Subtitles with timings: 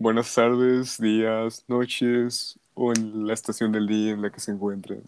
[0.00, 5.02] buenas tardes, días, noches o en la estación del día en la que se encuentren.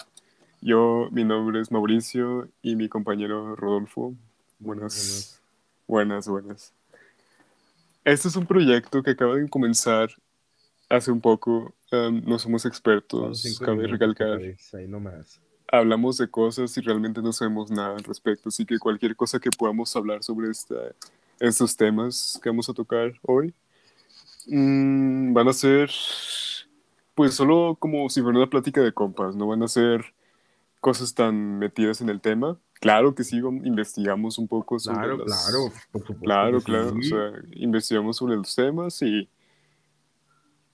[0.61, 4.15] Yo, mi nombre es Mauricio y mi compañero Rodolfo.
[4.59, 5.41] Buenas,
[5.89, 6.75] buenas, buenas.
[8.05, 10.11] Este es un proyecto que acaba de comenzar
[10.91, 11.75] hace un poco.
[11.91, 14.41] Um, no somos expertos, cabe recalcar.
[14.75, 15.41] Ahí nomás.
[15.69, 19.49] Hablamos de cosas y realmente no sabemos nada al respecto, así que cualquier cosa que
[19.51, 20.77] podamos hablar sobre esta,
[21.41, 23.55] estos temas que vamos a tocar hoy
[24.47, 25.91] mm, van a ser,
[27.15, 30.15] pues solo como si fuera una plática de compas, no van a ser
[30.81, 32.59] cosas tan metidas en el tema.
[32.81, 35.65] Claro que sí, investigamos un poco sobre Claro, las- claro.
[35.93, 36.97] por supuesto Claro, claro.
[36.99, 39.29] O sea, investigamos sobre los temas y.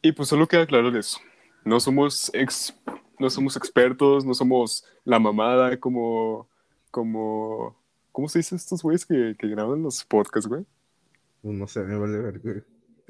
[0.00, 1.18] Y pues solo queda claro eso.
[1.64, 2.72] No somos ex,
[3.18, 6.48] no somos expertos, no somos la mamada como.
[6.90, 7.76] como.
[8.12, 10.64] ¿Cómo se dice estos güeyes que, que graban los podcasts, güey?
[11.42, 12.62] Pues no sé, me vale ver, güey.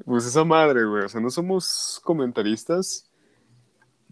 [0.05, 1.05] Pues esa madre, güey.
[1.05, 3.09] O sea, no somos comentaristas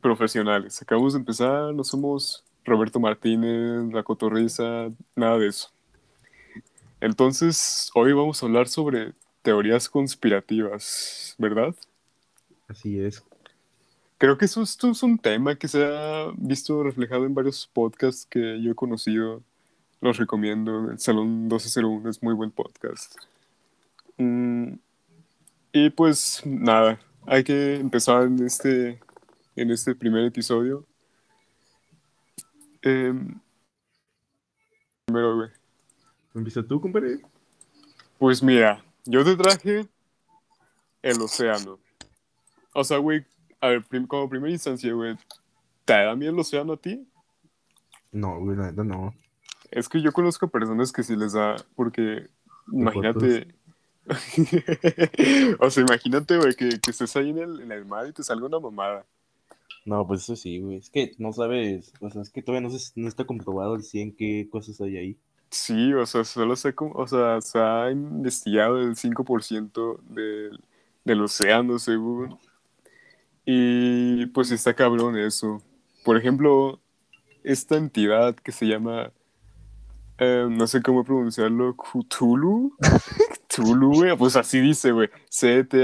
[0.01, 0.81] profesionales.
[0.83, 5.71] Acabamos de empezar, no somos Roberto Martínez, La Cotorriza, nada de eso.
[7.01, 9.13] Entonces, hoy vamos a hablar sobre
[9.43, 11.75] teorías conspirativas, ¿verdad?
[12.69, 13.23] Así es.
[14.19, 18.27] Creo que eso, esto es un tema que se ha visto reflejado en varios podcasts
[18.27, 19.43] que yo he conocido.
[20.01, 20.91] Los recomiendo.
[20.91, 23.17] El Salón 1201 es muy buen podcast.
[24.17, 24.75] Mm,
[25.79, 28.99] y pues nada, hay que empezar en este,
[29.57, 30.87] en este primer episodio.
[32.81, 33.39] Em,
[35.05, 35.51] primero, güey.
[36.35, 37.19] ¿Empieza tú, compadre?
[38.19, 39.87] Pues mira, yo te traje
[41.03, 41.79] el océano.
[42.73, 43.27] O sea, güey,
[43.61, 45.15] a ver, prim- como primera instancia, güey,
[45.85, 47.07] ¿te da miedo el océano a ti?
[48.13, 49.15] No, güey, la neta no.
[49.71, 52.29] Es que yo conozco personas que sí les da, porque
[52.73, 53.55] imagínate.
[55.61, 58.23] o sea, imagínate, güey, que, que estés ahí en el, en el mar y te
[58.23, 59.05] salga una mamada.
[59.87, 60.77] No, pues eso sí, güey.
[60.79, 63.83] Es que no sabes, o sea, es que todavía no, se- no está comprobado al
[63.85, 65.19] 100 qué cosas hay ahí.
[65.51, 70.61] Sí, o sea, solo se, o sea, se ha investigado el 5% del,
[71.05, 72.39] del océano, según.
[73.45, 75.63] Y pues está cabrón eso.
[76.05, 76.81] Por ejemplo,
[77.45, 79.13] esta entidad que se llama,
[80.19, 82.75] eh, no sé cómo pronunciarlo, Cthulhu.
[83.57, 85.09] Cthulhu, güey, pues así dice, güey.
[85.31, 85.77] C-T-H-U-L-H-U.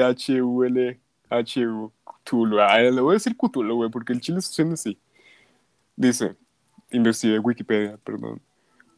[2.05, 2.61] Cthulhu.
[2.61, 4.99] Ah, le voy a decir Cthulhu, güey, porque el chile suena así.
[5.97, 6.37] Dice,
[6.91, 8.43] investigué Wikipedia, perdón.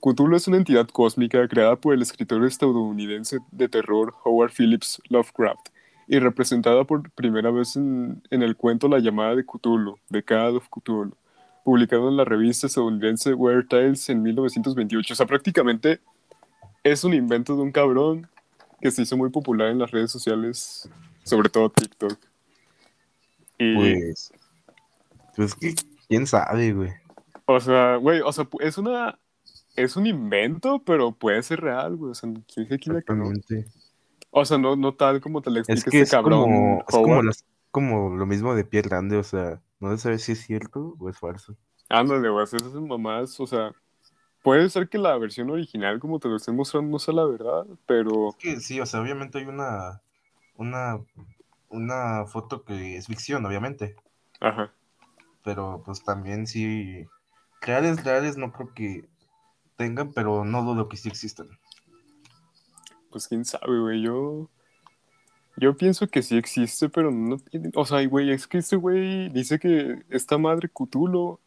[0.01, 5.69] Cthulhu es una entidad cósmica creada por el escritor estadounidense de terror Howard Phillips Lovecraft
[6.09, 10.57] y representada por primera vez en, en el cuento La llamada de Cthulhu, The Call
[10.57, 11.17] of Cthulhu,
[11.65, 15.15] publicado en la revista estadounidense Weird Tales en 1928.
[15.15, 16.01] O sea, prácticamente
[16.83, 18.29] es un invento de un cabrón
[18.85, 20.91] que se hizo muy popular en las redes sociales,
[21.23, 22.19] sobre todo TikTok.
[23.59, 24.31] Y, Pues.
[25.35, 25.75] Pues que,
[26.07, 26.91] quién sabe, güey.
[27.47, 29.19] o sea, güey, o sea, es una...
[29.75, 32.11] Es un invento, pero puede ser real, güey.
[32.13, 33.33] O sea, ¿quién se quita que no?
[34.31, 36.43] O sea, no, no tal como te lo explica Es que este es cabrón.
[36.43, 40.19] como, es como, las- como lo mismo de pie grande, o sea, no se sabe
[40.19, 41.57] si es cierto o es falso.
[41.89, 43.73] Ándale, güey, esas mamás, o sea,
[44.45, 47.67] puede ser que la versión original, como te lo estén mostrando, no sea la verdad,
[47.87, 50.03] pero Es que sí, o sea, obviamente hay una,
[50.57, 51.01] una,
[51.71, 53.97] una foto que es ficción, obviamente,
[54.41, 54.71] ajá.
[55.43, 57.07] pero pues también sí,
[57.63, 59.09] reales, reales no creo que
[59.77, 61.49] tengan, pero no dudo que sí existan.
[63.11, 64.03] Pues quién sabe, güey.
[64.03, 64.51] Yo.
[65.57, 67.71] Yo pienso que sí existe, pero no tiene.
[67.77, 71.39] O sea, güey, es que este güey dice que esta madre Cthulhu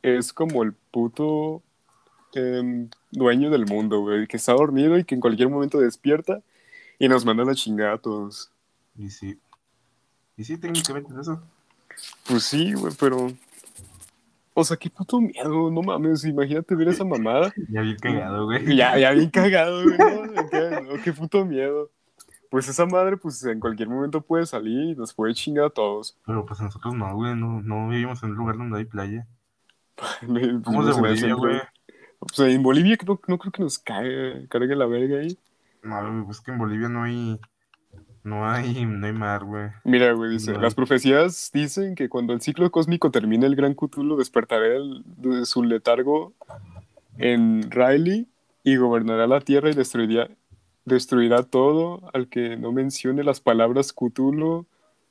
[0.00, 1.64] es como el puto
[3.10, 4.26] dueño del mundo, güey.
[4.26, 6.42] Que está dormido y que en cualquier momento despierta
[6.98, 8.50] y nos manda la chingada a todos.
[8.96, 9.38] Y sí,
[10.38, 11.42] y sí, técnicamente es eso.
[12.26, 13.26] Pues sí, güey, pero.
[14.54, 16.24] O sea, qué puto miedo, no mames.
[16.24, 17.52] Imagínate ver esa mamada.
[17.68, 18.76] Ya bien cagado, güey.
[18.76, 19.98] Ya, ya bien cagado, güey.
[19.98, 20.48] ¿no?
[20.48, 21.90] Qué, no, qué puto miedo.
[22.50, 26.16] Pues esa madre, pues en cualquier momento puede salir y nos puede chingar a todos.
[26.24, 29.26] Pero pues nosotros no, güey, no, no vivimos en un lugar donde hay playa.
[30.26, 31.60] Pues, Somos de Bolivia, güey.
[32.32, 35.38] Sea, en Bolivia no, no creo que nos caiga, cargue la verga ahí.
[35.82, 37.40] No, pues que en Bolivia no hay,
[38.24, 39.70] no hay, no hay mar, güey.
[39.84, 40.60] Mira, güey, dice, No.
[40.60, 44.66] las profecías dicen que cuando el ciclo cósmico termine, el gran Cthulhu despertará
[45.04, 46.34] de su letargo
[47.16, 48.26] en Riley
[48.64, 50.28] y gobernará la Tierra y destruirá,
[50.84, 54.66] destruirá todo al que no mencione las palabras Cthulhu,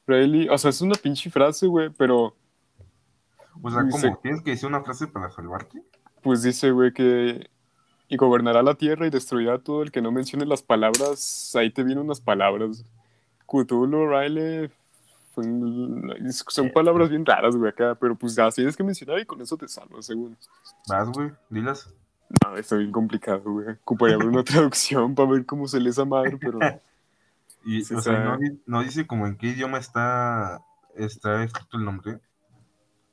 [0.05, 0.49] Riley.
[0.49, 2.35] O sea, es una pinche frase, güey, pero
[3.61, 5.81] O sea, como tienes que decir una frase para salvarte.
[6.21, 7.49] Pues dice, güey, que
[8.09, 11.53] y gobernará la Tierra y destruirá todo el que no mencione las palabras.
[11.55, 12.85] Ahí te vienen unas palabras.
[13.45, 14.69] Cthulhu, Riley,
[16.47, 19.55] son palabras bien raras, güey, acá, pero pues las tienes que mencionar y con eso
[19.57, 20.35] te salvas, según.
[20.87, 21.93] Vas, güey, dilas.
[22.43, 23.69] No, está bien complicado, güey.
[23.83, 26.59] Ocuparía una traducción para ver cómo se lee esa madre, pero
[27.63, 30.61] Y, Sí, o sea, sea- no, no dice como en qué idioma está,
[30.95, 32.19] está escrito el nombre.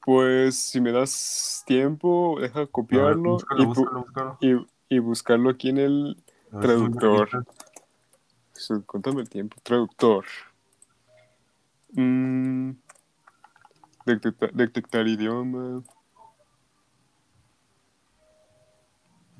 [0.04, 4.38] Pues si me das tiempo, deja ver, copiarlo búscalo, y, pu- búscalo, búscalo.
[4.40, 4.66] y-
[4.96, 6.22] y buscarlo aquí en el
[6.52, 7.46] ver, Traductor.
[8.52, 9.56] Sí, Cuéntame el tiempo.
[9.62, 10.24] Traductor.
[11.92, 12.72] Mm,
[14.06, 15.82] detecta- detectar idioma.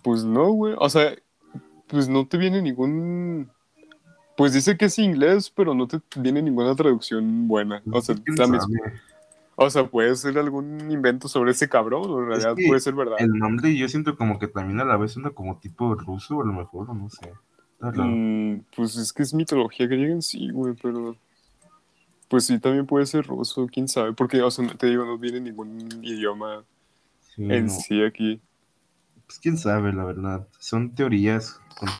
[0.02, 0.74] Pues no, güey.
[0.78, 1.14] O sea,
[1.88, 3.50] pues no te viene ningún.
[4.36, 7.82] Pues dice que es inglés, pero no te viene ninguna traducción buena.
[7.92, 9.00] O sea, ¿Quién la mis- sabe?
[9.56, 12.94] O sea, puede ser algún invento sobre ese cabrón, o en realidad que puede ser
[12.94, 13.16] verdad.
[13.18, 16.44] El nombre yo siento como que también a la vez suena como tipo ruso, a
[16.46, 17.32] lo mejor, o no sé.
[17.80, 21.16] Mm, pues es que es mitología griega en sí, güey, pero.
[22.28, 24.12] Pues sí, también puede ser ruso, quién sabe.
[24.14, 26.64] Porque, o sea, te digo, no viene ningún idioma
[27.34, 27.72] Sí, en no.
[27.72, 28.40] sí aquí.
[29.26, 30.48] Pues quién sabe, la verdad.
[30.58, 31.60] Son teorías.
[31.78, 31.90] con-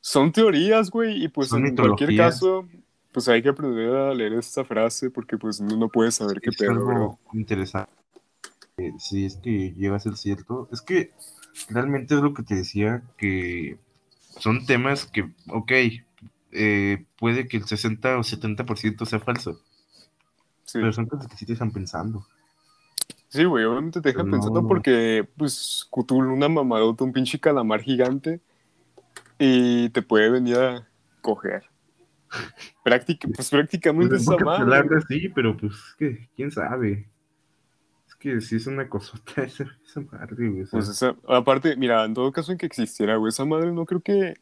[0.00, 2.68] Son teorías, güey, y pues Son en cualquier caso,
[3.14, 6.52] pues hay que aprender a leer esta frase porque, pues, uno no puede saber qué
[6.52, 7.12] pedo, ¿verdad?
[7.32, 7.90] interesante.
[8.78, 10.68] Eh, Si es que llega a ser cierto.
[10.72, 11.12] Es que
[11.70, 13.78] realmente es lo que te decía, que
[14.38, 15.72] son temas que, ok,
[16.52, 19.60] eh, puede que el 60 o 70% sea falso,
[20.64, 22.26] Sí, pero son cosas que sí te están pensando.
[23.28, 24.30] sí, güey, obviamente te deja No.
[24.30, 28.40] pensando porque, pues, Cthulhu, una mamadota, un pinche calamar gigante,
[29.38, 30.88] y te puede venir a
[31.22, 31.64] coger.
[32.82, 34.64] Práctica, pues prácticamente Pues, pocas madre.
[34.64, 37.10] palabras, sí, pero pues que, quién sabe.
[38.08, 40.64] Es que sí es una cosota esa, esa madre, güey.
[40.70, 44.00] Pues esa, aparte, mira, en todo caso en que existiera, güey, esa madre no creo
[44.02, 44.34] que,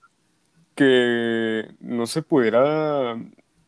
[0.75, 3.17] que no se pudiera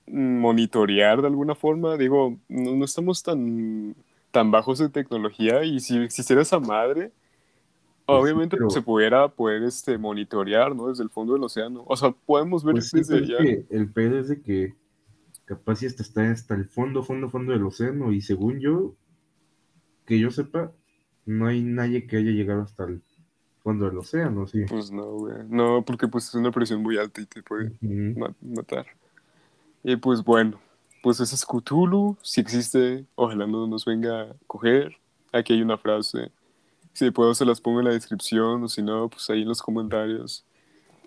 [0.06, 1.96] monitorear de alguna forma.
[1.96, 3.96] Digo, no, no estamos tan,
[4.30, 7.23] tan bajos de tecnología y si existiera esa madre, Pues
[8.06, 10.88] obviamente pero- se pudiera poder este, monitorear, ¿no?
[10.88, 11.84] Desde el fondo del océano.
[11.86, 13.38] O sea, podemos ver Pues desde allá.
[13.38, 14.74] que el pedo es de que
[15.44, 18.94] capaz si hasta está hasta el fondo, fondo, fondo del océano y según yo,
[20.06, 20.72] que yo sepa,
[21.26, 23.02] no hay nadie que haya llegado hasta el
[23.62, 24.64] fondo del océano, sí.
[24.68, 25.36] Pues no, güey.
[25.48, 27.72] No, porque pues es una presión muy alta y te puede
[28.42, 28.86] matar.
[29.82, 30.60] Y pues bueno,
[31.02, 34.96] pues ese es Cthulhu, si existe, ojalá no nos venga a coger.
[35.32, 36.30] Aquí hay una frase,
[36.94, 39.60] si puedo se las pongo en la descripción o si no, pues ahí en los
[39.60, 40.44] comentarios.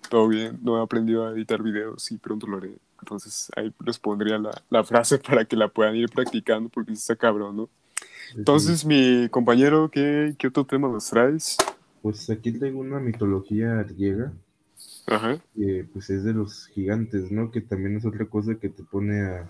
[0.09, 2.77] Todo bien, no he aprendido a editar videos y pronto lo haré.
[2.99, 7.15] Entonces ahí les pondría la, la frase para que la puedan ir practicando porque está
[7.15, 7.69] cabrón, ¿no?
[8.35, 11.57] Entonces, mi compañero, ¿qué, qué otro tema nos traes?
[12.01, 14.33] Pues aquí traigo una mitología griega,
[15.07, 15.39] Ajá.
[15.55, 17.51] que pues es de los gigantes, ¿no?
[17.51, 19.49] Que también es otra cosa que te pone a...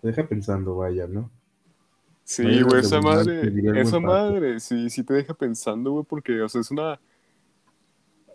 [0.00, 1.30] Te deja pensando, vaya, ¿no?
[2.26, 6.48] Sí, güey, esa redundancia, madre, esa madre, sí, sí te deja pensando, güey, porque, o
[6.48, 6.98] sea, es una,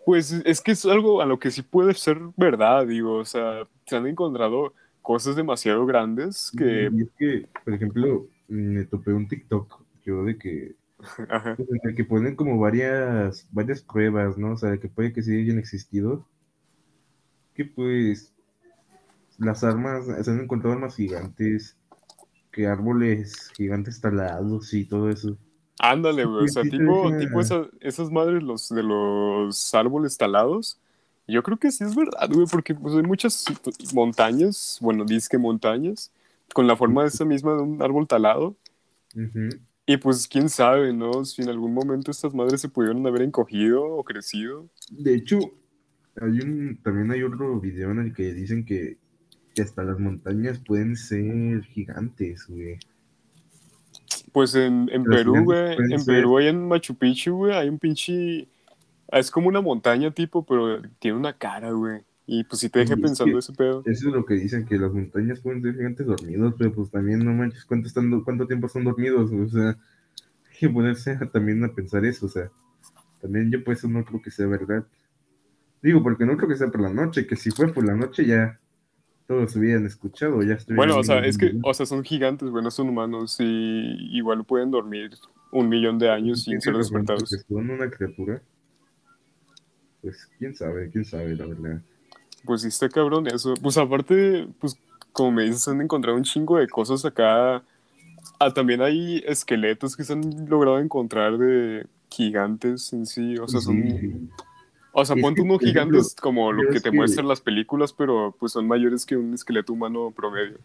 [0.06, 3.68] pues, es que es algo a lo que sí puede ser verdad, digo, o sea,
[3.84, 4.72] se han encontrado
[5.02, 10.38] cosas demasiado grandes que, Y es que, por ejemplo, me topé un TikTok, yo de
[10.38, 10.74] que
[11.28, 14.52] ajá, Pues, en el que ponen como varias, varias pruebas, ¿no?
[14.52, 16.26] O sea, de que puede que sí hayan existido.
[17.52, 18.32] Que pues
[19.36, 21.76] las armas, se han encontrado armas gigantes,
[22.52, 25.38] que árboles gigantes talados y todo eso.
[25.78, 30.78] ándale, güey, o sea, tipo, tipo esa- esas madres los, de los árboles talados,
[31.26, 33.44] yo creo que sí es verdad, güey, porque pues hay muchas
[33.94, 36.12] montañas, bueno, disque montañas,
[36.54, 38.56] con la forma de esa misma de un árbol talado,
[39.14, 39.48] Ujú.
[39.84, 41.24] Y pues quién sabe, ¿no?
[41.24, 44.68] Si en algún momento estas madres se pudieron haber encogido o crecido.
[44.90, 45.38] De hecho,
[46.20, 48.98] hay un, también hay otro video en el que dicen que,
[49.54, 52.78] que hasta las montañas pueden ser gigantes, güey.
[54.32, 57.78] Pues en, en Perú, güey, en ser- Perú, ahí en Machu Picchu, güey, hay un
[57.78, 58.48] pinche...
[59.08, 62.00] Es como una montaña tipo, pero tiene una cara, güey.
[62.26, 63.82] Y pues sí te deja Y es pensando que- ese pedo.
[63.84, 67.18] Eso es lo que dicen, que las montañas pueden ser gigantes dormidos, pero pues también
[67.18, 71.62] no manches cuánto, están, cuánto tiempo están dormidos, o sea, hay que ponerse a- también
[71.64, 72.48] a pensar eso, o sea,
[73.20, 74.86] también yo pues eso no creo que sea verdad.
[75.82, 78.24] Digo, porque no creo que sea por la noche, que si fue por la noche
[78.24, 78.58] ya
[79.26, 82.70] todos hubieran escuchado, ya Bueno, o sea, es que, o sea, son gigantes, güey, no
[82.70, 83.36] son humanos.
[83.38, 85.12] Y igual pueden dormir
[85.52, 87.30] un millón de años sin ser despertados.
[87.48, 88.42] Son una criatura.
[90.00, 91.80] Pues quién sabe, quién sabe, la verdad.
[92.44, 93.54] Pues sí está cabrón eso.
[93.62, 94.76] Pues aparte, pues
[95.12, 97.62] como me dices, han encontrado un chingo de cosas acá.
[98.38, 103.36] Ah, también hay esqueletos que se han logrado encontrar de gigantes en sí.
[103.38, 103.82] O sea, son...
[103.82, 104.28] Sí.
[104.92, 108.52] O sea, ponte unos gigantes como lo que te que- muestran las películas, pero pues
[108.52, 110.58] son mayores que un esqueleto humano promedio.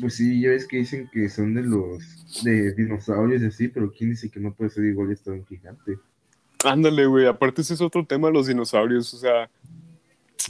[0.00, 3.92] Pues sí, ya ves que dicen que son de los de dinosaurios y así, pero
[3.92, 5.98] ¿quién dice que no puede ser igual esto un gigante?
[6.64, 7.26] Ándale, güey.
[7.26, 9.12] Aparte, ese es otro tema, los dinosaurios.
[9.14, 9.50] O sea,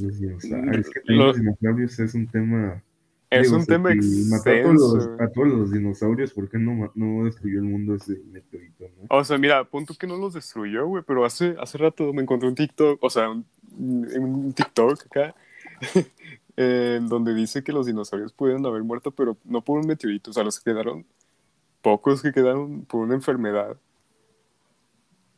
[0.00, 0.76] Los dinosaurios.
[0.86, 2.82] Es que los dinosaurios es un tema.
[3.40, 4.96] Es digo, un tema si mató a todos, extenso.
[4.96, 9.06] los, a todos los dinosaurios, ¿por qué no, no destruyó el mundo ese meteorito, no?
[9.10, 12.48] O sea, mira, punto que no los destruyó, güey, pero hace, hace rato me encontré
[12.48, 15.34] un TikTok, o sea, un, un TikTok acá,
[16.56, 20.34] en donde dice que los dinosaurios pudieron haber muerto, pero no por un meteorito, o
[20.34, 21.04] sea, los que quedaron,
[21.82, 23.76] pocos que quedaron por una enfermedad.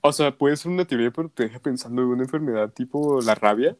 [0.01, 3.35] O sea, puede ser una teoría, pero te deja pensando en una enfermedad tipo la
[3.35, 3.77] rabia.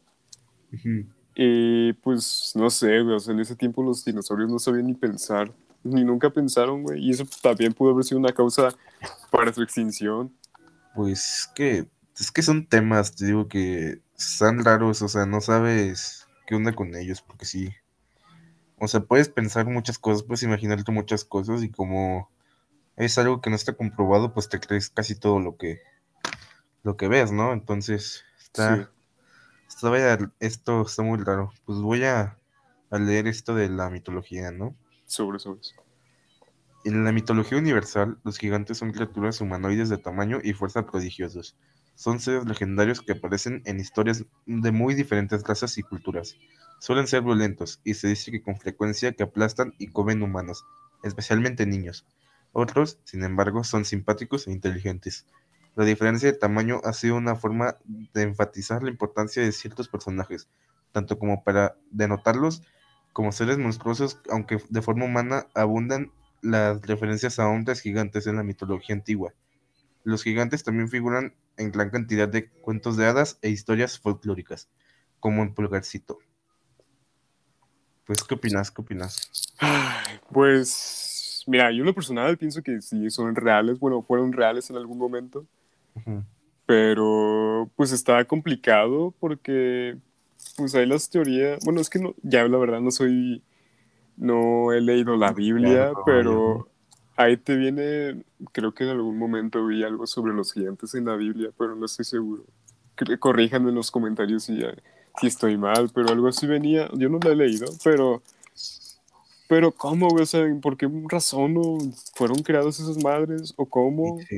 [0.73, 1.05] Ujú.
[1.39, 4.95] Y pues, no sé, güey, o sea, en ese tiempo los dinosaurios no sabían ni
[4.95, 5.53] pensar,
[5.83, 8.69] ni nunca pensaron, güey, y eso también pudo haber sido una causa
[9.29, 10.33] para su extinción.
[10.95, 11.87] Pues que,
[12.19, 16.73] es que son temas, te digo, que están raros, o sea, no sabes qué onda
[16.73, 17.71] con ellos, porque sí.
[18.79, 22.31] O sea, puedes pensar muchas cosas, puedes imaginarte muchas cosas y como
[22.95, 25.81] es algo que no está comprobado, pues te crees casi todo lo que,
[26.81, 27.53] lo que ves, ¿no?
[27.53, 28.96] Entonces, está, Sí.
[29.83, 31.51] Vaya- esto está muy raro.
[31.65, 32.37] Pues voy a,
[32.89, 34.75] a leer esto de la mitología, ¿no?
[35.05, 35.61] Sobre, sobre.
[36.83, 41.55] En la mitología universal, los gigantes son criaturas humanoides de tamaño y fuerza prodigiosos.
[41.93, 46.35] Son seres legendarios que aparecen en historias de muy diferentes razas y culturas.
[46.79, 50.63] Suelen ser violentos y se dice que con frecuencia que aplastan y comen humanos,
[51.03, 52.07] especialmente niños.
[52.53, 55.27] Otros, sin embargo, son simpáticos e inteligentes.
[55.77, 60.49] La diferencia de tamaño ha sido una forma de enfatizar la importancia de ciertos personajes,
[60.91, 62.63] tanto como para denotarlos
[63.13, 68.43] como seres monstruosos, aunque de forma humana abundan las referencias a hombres gigantes en la
[68.43, 69.35] mitología antigua.
[70.03, 74.69] Los gigantes también figuran en gran cantidad de cuentos de hadas e historias folclóricas,
[75.19, 76.17] como en Pulgarcito.
[78.03, 78.71] Pues, ¿qué opinas?
[78.71, 79.53] ¿Qué opinas?
[80.31, 84.77] Pues, mira, yo en lo personal pienso que sí son reales, bueno, fueron reales en
[84.77, 85.45] algún momento.
[86.65, 89.97] Pero pues está complicado porque
[90.55, 93.41] pues hay las teorías, bueno, es que no, ya la verdad no soy,
[94.17, 96.67] no he leído la Biblia, pero
[97.15, 101.15] ahí te viene, creo que en algún momento vi algo sobre los gigantes en la
[101.15, 102.43] Biblia, pero no estoy seguro.
[103.19, 104.59] Corríjanme en los comentarios si,
[105.19, 108.21] si estoy mal, pero algo así venía, yo no la he leído, pero...
[109.49, 110.23] Pero ¿cómo, güey?
[110.23, 111.77] O sea, ¿por qué razón no
[112.15, 113.53] fueron creadas esas madres?
[113.55, 114.19] ¿O cómo?
[114.27, 114.35] Sí.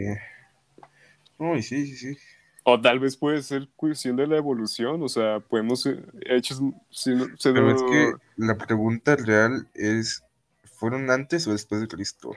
[1.39, 2.17] Uy, sí, sí, sí.
[2.63, 6.61] O tal vez puede ser cuestión de la evolución, o sea, podemos ser hechos...
[6.91, 10.23] Si no, se Pero es que la pregunta real es,
[10.65, 12.35] ¿fueron antes o después de Cristo?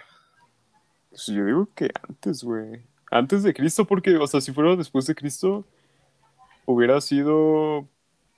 [1.12, 2.80] pues yo digo que antes, güey.
[3.10, 5.66] Antes de Cristo, porque, o sea, si fuera después de Cristo,
[6.64, 7.86] hubiera sido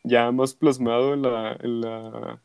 [0.03, 2.41] ya más plasmado en la, en la,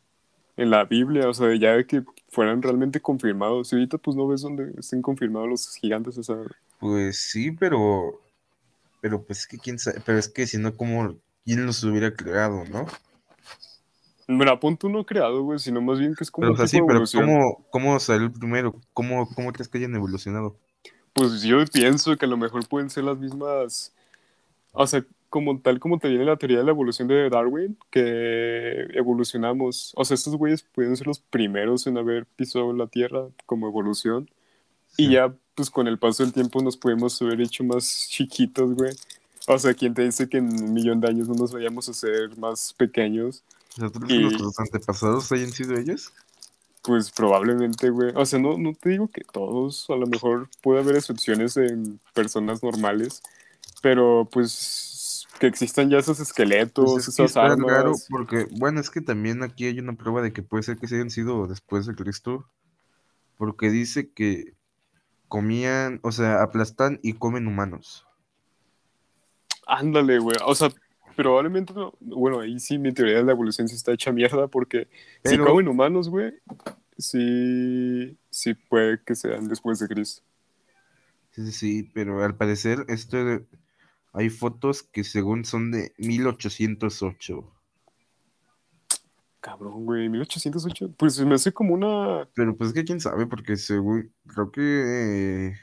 [0.59, 3.71] en la Biblia, o sea, ya de que fueran realmente confirmados.
[3.71, 6.35] Y ahorita pues no ves dónde estén confirmados los gigantes, o sea...
[6.79, 8.21] Pues sí, pero,
[8.99, 12.65] pero pues que quién sabe, pero es que si no, ¿cómo, quién los hubiera creado,
[12.65, 12.85] no?
[14.27, 16.79] Mira, punto no creado, güey, sino más bien que es como Pero, o sea, sí,
[16.85, 17.03] pero.
[17.11, 18.75] ¿cómo, cómo salió primero?
[18.93, 20.55] ¿Cómo, cómo crees que hayan evolucionado?
[21.13, 23.93] Pues yo pienso que a lo mejor pueden ser las mismas,
[24.71, 28.88] o sea, como tal como te viene la teoría de la evolución de Darwin, que
[28.95, 33.67] evolucionamos, o sea, estos güeyes pueden ser los primeros en haber pisado la Tierra como
[33.67, 34.29] evolución,
[34.98, 35.12] y Sí.
[35.13, 38.91] ya, pues con el paso del tiempo nos podemos haber hecho más chiquitos, güey.
[39.48, 41.91] O sea, ¿quién te dice que en un millón de años no nos vayamos a
[41.91, 43.43] hacer más pequeños?
[43.77, 46.12] O sea, ¿tú crees Y- nuestros antepasados hayan sido ellos?
[46.81, 48.12] Pues probablemente, güey.
[48.15, 52.00] O sea, no, no te digo que todos, a lo mejor puede haber excepciones en
[52.13, 53.21] personas normales,
[53.81, 54.88] pero pues
[55.39, 57.67] que existan ya esos esqueletos, Pues es esas armas.
[57.72, 60.88] raro porque, bueno, es que también aquí hay una prueba de que puede ser que
[60.88, 62.46] se hayan sido después de Cristo,
[63.38, 64.53] porque dice que
[65.27, 68.05] comían, o sea, aplastan y comen humanos.
[69.67, 70.36] Ándale, güey.
[70.46, 70.69] O sea,
[71.15, 74.88] probablemente, no- bueno, ahí sí mi teoría de la evolución sí está hecha mierda porque
[75.24, 76.34] si Pero- comen humanos, güey,
[76.98, 80.24] sí, sí puede que sean después de Cristo.
[81.31, 83.17] Sí, sí, sí, pero al parecer esto
[84.13, 87.53] hay fotos que según son de 1808,
[89.41, 90.95] Cabrón, güey, 1808.
[90.97, 92.27] Pues me hace como una...
[92.33, 94.61] pero pues es que quién sabe, porque según, creo que...
[94.61, 95.53] eh,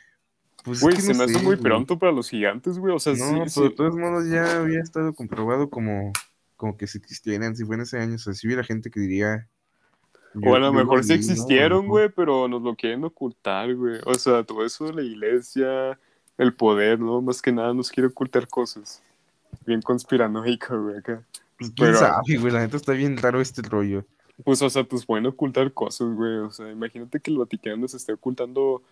[0.64, 1.60] Pues es Güey, que se no me hace muy güey.
[1.60, 2.94] pronto para los gigantes, güey.
[2.94, 6.12] O sea, No, sí, de todos modos ya había estado comprobado como,
[6.56, 9.00] como que si existieran, si fue en ese año, o sea, si hubiera gente que
[9.00, 9.46] diría...
[10.42, 14.00] O a lo mejor sí existieron, güey, pero nos lo quieren ocultar, güey.
[14.04, 15.98] O sea, todo eso de la iglesia,
[16.38, 17.20] el poder, ¿no?
[17.22, 19.02] Más que nada nos quiere ocultar cosas.
[19.66, 21.22] Bien conspiranoico, güey, acá.
[21.58, 24.04] Pues quién pero- sabe, güey, la neta está bien raro este rollo.
[24.44, 26.36] Pues, o sea, pues pueden ocultar cosas, güey.
[26.38, 28.82] O sea, imagínate que el Vaticano nos esté ocultando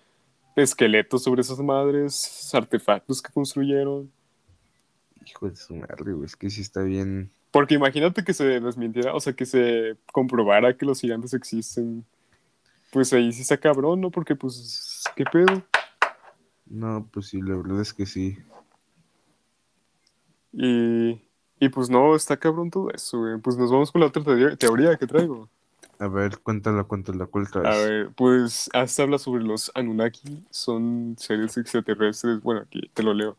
[0.57, 4.11] esqueletos sobre esas madres, artefactos que construyeron.
[5.27, 6.25] Hijo de su madre, güey.
[6.27, 7.31] Es que sí está bien.
[7.51, 12.05] Porque imagínate que se desmintiera, o sea, que se comprobara que los gigantes existen.
[12.91, 14.11] Pues ahí sí está cabrón, ¿no?
[14.11, 15.63] Porque, pues, ¿qué pedo?
[16.67, 18.39] No, pues sí, la verdad es que sí.
[20.53, 21.21] Y,
[21.59, 23.39] y pues no, está cabrón todo eso, güey.
[23.39, 25.49] Pues nos vamos con la otra teoría, teoría que traigo.
[25.99, 31.57] A ver, cuéntala, cuéntala, ¿cuál A ver, pues hasta habla sobre los Anunnaki, son seres
[31.57, 32.43] extraterrestres.
[32.43, 33.37] Bueno, aquí te lo leo.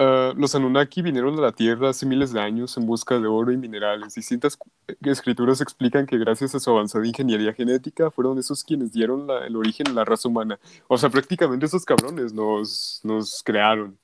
[0.00, 3.50] Ah, los Anunnaki vinieron a la Tierra hace miles de años en busca de oro
[3.50, 4.14] y minerales.
[4.14, 4.56] Distintas
[5.02, 9.56] escrituras explican que gracias a su avanzada ingeniería genética fueron esos quienes dieron la- el
[9.56, 10.60] origen a la raza humana.
[10.86, 13.98] O sea, prácticamente esos cabrones nos, nos crearon.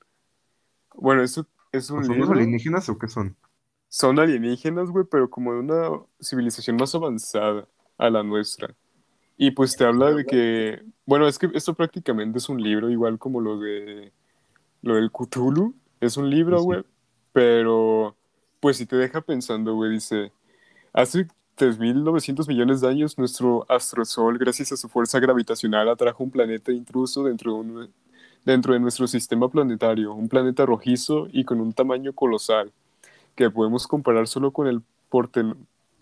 [0.95, 3.37] Bueno, eso es un ¿Son los alienígenas o qué son?
[3.89, 8.75] Son alienígenas, güey, pero como de una civilización más avanzada a la nuestra.
[9.37, 13.19] Y pues te habla de que, bueno, es que esto prácticamente es un libro, igual
[13.19, 14.13] como lo de
[14.83, 15.75] lo del Cthulhu,
[16.07, 16.65] es un libro, sí.
[16.65, 16.83] güey,
[17.33, 18.17] pero
[18.61, 20.33] pues si te deja pensando, güey, dice,
[20.93, 26.73] hace 3.900 millones de años nuestro astrosol, gracias a su fuerza gravitacional, atrajo un planeta
[26.73, 27.95] intruso dentro de, un-
[28.45, 32.73] dentro de nuestro sistema planetario, un planeta rojizo y con un tamaño colosal
[33.37, 35.57] que podemos comparar solo con el porten-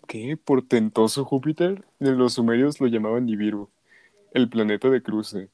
[0.07, 0.37] ¿qué?
[0.37, 1.83] portentoso Júpiter.
[1.99, 3.69] Los sumerios lo llamaban Nibiru,
[4.33, 5.49] el planeta de cruce.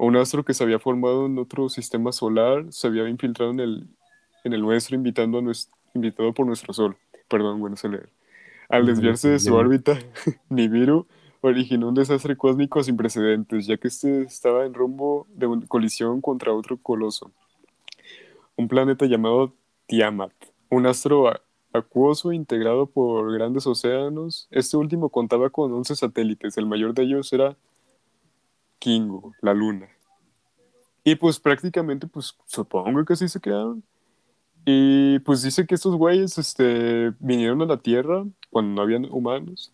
[0.00, 3.88] Un astro que se había formado en otro sistema solar se había infiltrado en el,
[4.44, 6.96] en el nuestro, invitando a nues- invitado por nuestro Sol.
[7.28, 8.08] Perdón, bueno, sé leer.
[8.68, 9.98] Al desviarse de su órbita,
[10.48, 11.06] Nibiru
[11.42, 16.20] originó un desastre cósmico sin precedentes, ya que este estaba en rumbo de una colisión
[16.22, 17.32] contra otro coloso,
[18.56, 19.52] un planeta llamado
[19.86, 20.32] Tiamat,
[20.70, 21.32] un astro
[21.72, 24.48] acuoso integrado por grandes océanos.
[24.50, 27.56] Este último contaba con 11 satélites, el mayor de ellos era
[28.80, 29.88] Kingo, la luna.
[31.04, 33.84] Y pues prácticamente, pues supongo que así se crearon.
[34.64, 39.72] Y pues dice que estos güeyes este, vinieron a la Tierra cuando no habían humanos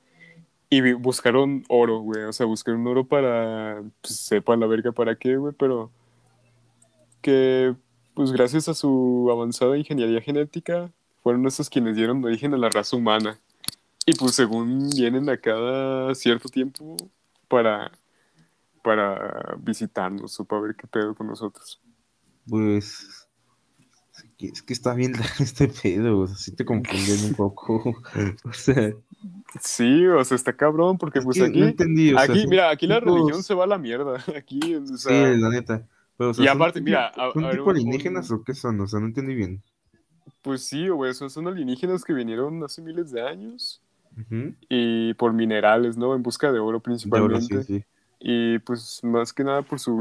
[0.69, 2.25] y buscaron oro, güey.
[2.25, 5.90] O sea, buscaron oro para, pues sepan la verga para qué, güey, pero
[7.23, 7.75] que
[8.14, 10.90] pues gracias a su avanzada ingeniería genética
[11.23, 13.38] fueron esos quienes dieron origen a la raza humana.
[14.07, 16.97] Y pues según vienen a cada cierto tiempo
[17.49, 17.90] para,
[18.87, 21.81] para visitarnos o para ver qué pedo con nosotros.
[22.49, 23.27] Pues.
[24.14, 27.83] es que- Es que está bien este pedo, o sea, sí te confunden un poco.
[28.44, 28.92] O sea,
[29.61, 32.12] Sí, o sea, está cabrón, porque es pues aquí, no entendí.
[32.12, 34.22] O sea, aquí, son mira, aquí la religión se va a la mierda.
[34.37, 35.85] Aquí, o Sí, la neta.
[36.16, 38.44] Pero, o sea, Y ¿son aparte, mira, a- ¿son a ver, tipo alienígenas un- o
[38.44, 38.81] qué son?
[38.81, 39.62] O sea, no entendí bien.
[40.42, 43.83] pues sí, güey, esos son alienígenas que vinieron hace miles de años
[44.68, 46.14] y por minerales, ¿no?
[46.14, 47.62] En busca de oro De oro, principalmente.
[47.64, 47.85] sí, sí.
[48.18, 50.00] Y pues más que nada por su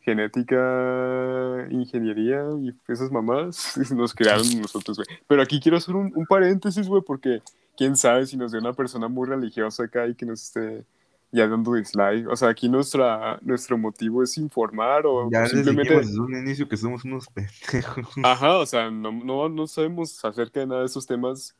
[0.00, 5.06] genética, ingeniería y esas mamás nos crearon nosotros, güey.
[5.26, 7.40] Pero aquí quiero hacer un, un paréntesis, güey, porque
[7.76, 10.84] quién sabe si nos ve una persona muy religiosa acá y que nos esté
[11.32, 12.28] ya dando dislike.
[12.28, 15.96] O sea, aquí nuestra, nuestro motivo es informar o Ya simplemente...
[15.96, 18.06] desde un inicio que somos unos pendejos.
[18.22, 21.56] Ajá, o sea, no, no, no sabemos acerca de nada de esos temas.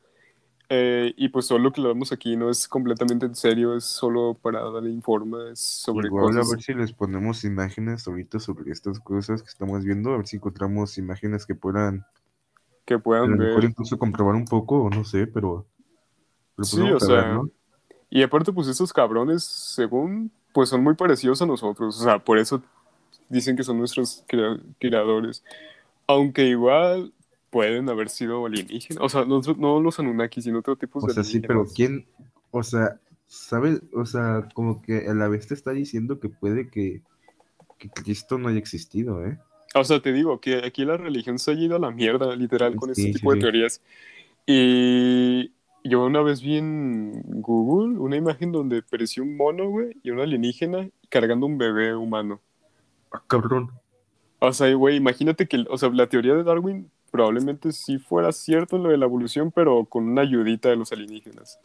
[0.73, 4.35] Eh, y pues solo lo que lo aquí no es completamente en serio, es solo
[4.41, 8.99] para darle informes sobre Igual a cosas ver si les ponemos imágenes ahorita sobre estas
[8.99, 12.05] cosas que estamos viendo, a ver si encontramos imágenes que puedan
[12.85, 13.65] que a puedan lo mejor ver.
[13.65, 15.65] incluso comprobar un poco, o no sé, pero,
[16.55, 17.51] pero Sí, o a ver, sea, ¿no?
[18.09, 22.39] y aparte pues estos cabrones, según, pues son muy parecidos a nosotros, o sea, por
[22.39, 22.63] eso
[23.29, 25.43] dicen que son nuestros crea- creadores.
[26.07, 27.13] Aunque igual
[27.53, 31.13] pueden haber sido alienígenas, o sea, no, no los Anunnaki, sino otro tipo O de
[31.13, 31.65] sea, sí, pero.
[31.65, 32.07] ¿quién?
[32.51, 33.81] O sea, ¿sabes?
[33.93, 37.03] O sea, como que a la vez te está diciendo que puede que,
[37.77, 39.39] que Cristo no haya existido, ¿eh?
[39.75, 42.75] O sea, te digo que aquí la religión se ha ido a la mierda, literal,
[42.75, 43.41] con Sí, este sí, tipo de sí.
[43.41, 43.81] teorías.
[44.47, 50.11] Y yo una vez vi en Google una imagen donde parecía un mono, güey, y
[50.11, 52.41] una alienígena cargando un bebé humano.
[53.11, 53.71] Ah, cabrón.
[54.39, 58.75] O sea, güey, imagínate que, o sea, la teoría de Darwin probablemente sí fuera cierto
[58.75, 61.59] en lo de la evolución, pero con una ayudita de los alienígenas.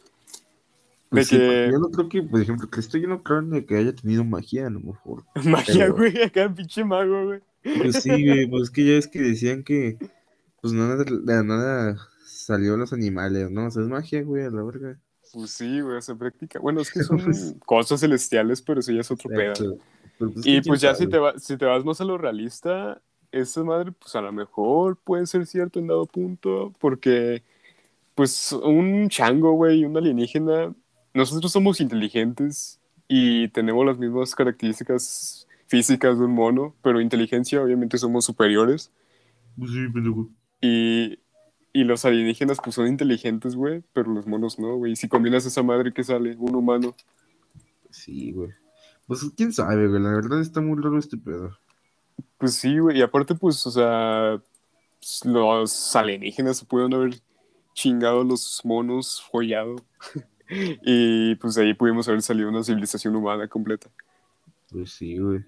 [1.09, 3.63] Pues De sí, que- yo no creo que, por ejemplo, Cristo yo no creo ni
[3.63, 5.23] que haya tenido magia, a lo mejor.
[5.43, 7.39] Magia, Pero- güey, acá pinche mago, güey.
[7.63, 9.97] Pues sí, güey, pues es que ya es que decían que,
[10.61, 13.65] pues nada, de nada salió los animales, ¿no?
[13.65, 14.99] O sea, es magia, güey, a la verga.
[15.33, 16.59] Pues sí, güey, se practica.
[16.59, 19.49] Bueno, es que son Pues- cosas celestiales, pero eso ya es otro pedo.
[19.49, 19.77] Exacto.
[20.19, 22.17] Pero, pues, Y ¿quién pues ya si te, va- si te vas más a lo
[22.19, 27.43] realista, esa madre, pues a lo mejor puede ser cierto en dado punto, porque
[28.15, 30.73] pues un chango, güey, un alienígena.
[31.13, 37.97] Nosotros somos inteligentes y tenemos las mismas características físicas de un mono, pero inteligencia obviamente
[37.97, 38.91] somos superiores.
[39.57, 40.29] Pues sí, pendejo.
[40.61, 41.19] Y,
[41.71, 44.93] y los alienígenas pues son inteligentes, güey, pero los monos no, güey.
[44.93, 46.95] Y si combinas esa madre que sale, un humano.
[47.89, 48.51] Sí, güey.
[49.07, 50.01] Pues quién sabe, güey.
[50.01, 51.57] La verdad está muy raro este pedo.
[52.37, 52.99] Pues sí, güey.
[52.99, 54.41] Y aparte, pues, o sea,
[54.99, 57.21] pues, los alienígenas se pudieron haber
[57.73, 59.75] chingado los monos, follado.
[60.49, 63.89] y pues ahí pudimos haber salido una civilización humana completa.
[64.71, 65.45] Pues sí, güey.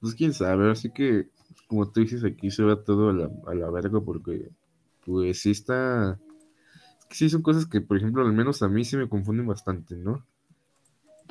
[0.00, 1.28] Pues quién sabe, así que,
[1.68, 4.50] como tú dices, aquí se va todo a la, a la verga porque,
[5.04, 6.18] pues sí está...
[6.98, 9.46] Es que sí son cosas que, por ejemplo, al menos a mí sí me confunden
[9.46, 10.24] bastante, ¿no?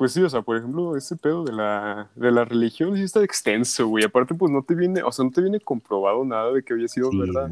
[0.02, 3.22] Pues sí, o sea, por ejemplo, ese pedo de la, de la religión sí está
[3.22, 4.02] extenso, güey.
[4.02, 6.88] Aparte, pues no te viene, o sea, no te viene comprobado nada de que había
[6.88, 7.48] sido Sí, verdad.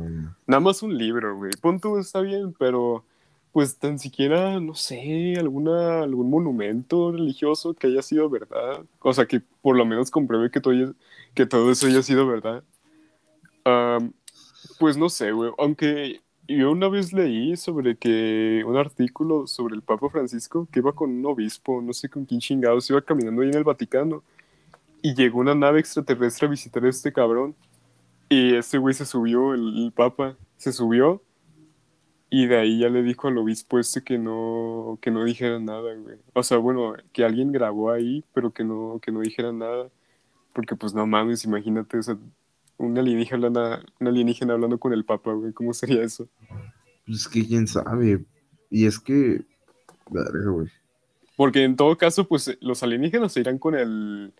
[0.49, 1.53] Nada más un libro, güey.
[1.61, 3.05] Punto está bien, pero
[3.53, 8.85] pues tan siquiera, no sé, alguna, algún monumento religioso que haya sido verdad.
[8.99, 10.93] O sea, que por lo menos compruebe que todo, haya-
[11.35, 12.65] que todo eso haya sido verdad.
[14.81, 15.53] Pues no sé, güey.
[15.57, 16.21] Aunque
[16.59, 21.11] yo una vez leí sobre que un artículo sobre el Papa Francisco que iba con
[21.11, 24.23] un obispo, no sé con quién chingados, iba caminando ahí en el Vaticano
[25.03, 27.55] y llegó una nave extraterrestre a visitar a este cabrón.
[28.29, 31.23] Y ese güey se subió, el, el Papa se subió
[32.31, 35.95] y de ahí ya le dijo al obispo este que no, que no dijera nada,
[35.95, 36.17] güey.
[36.33, 39.89] O sea, bueno, que alguien grabó ahí, pero que no, que no dijera nada.
[40.53, 42.17] Porque pues no mames, imagínate, o sea,
[42.81, 46.29] un alienígena, hablando- un alienígena hablando con el Papa, güey, ¿cómo sería eso?
[47.07, 48.25] Pues que quién sabe.
[48.71, 49.43] Y es que...
[50.11, 50.69] Verga, güey.
[51.37, 54.33] Porque en todo caso, pues los alienígenas se irán con el,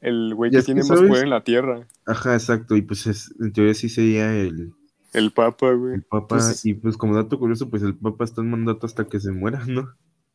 [0.00, 1.08] el güey que es que, tiene más ¿sabes?
[1.08, 2.76] poder en la Tierra, Ajá, exacto.
[2.76, 4.72] Y pues es, en teoría sí sería el,
[5.12, 5.94] el Papa, güey.
[5.94, 6.36] el Papa.
[6.36, 9.30] Pues- y pues como dato curioso, pues el Papa está en mandato hasta que se
[9.32, 9.88] muera, ¿no?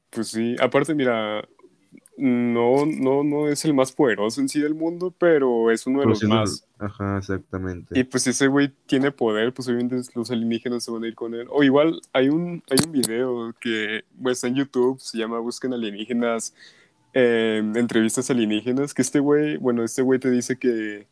[0.10, 1.48] Pues sí, aparte, mira,
[2.18, 6.04] no, no, no es el más poderoso en sí del mundo, pero es uno de
[6.06, 6.68] Pero los el- más.
[6.80, 8.00] Ajá, exactamente.
[8.00, 11.16] Y pues si ese güey tiene poder, pues obviamente los alienígenas se van a ir
[11.16, 11.48] con él.
[11.50, 15.74] O igual hay un, hay un video que pues, está en YouTube, se llama Busquen
[15.74, 16.54] alienígenas,
[17.14, 21.08] eh, entrevistas alienígenas, que este güey, bueno, este güey te dice que,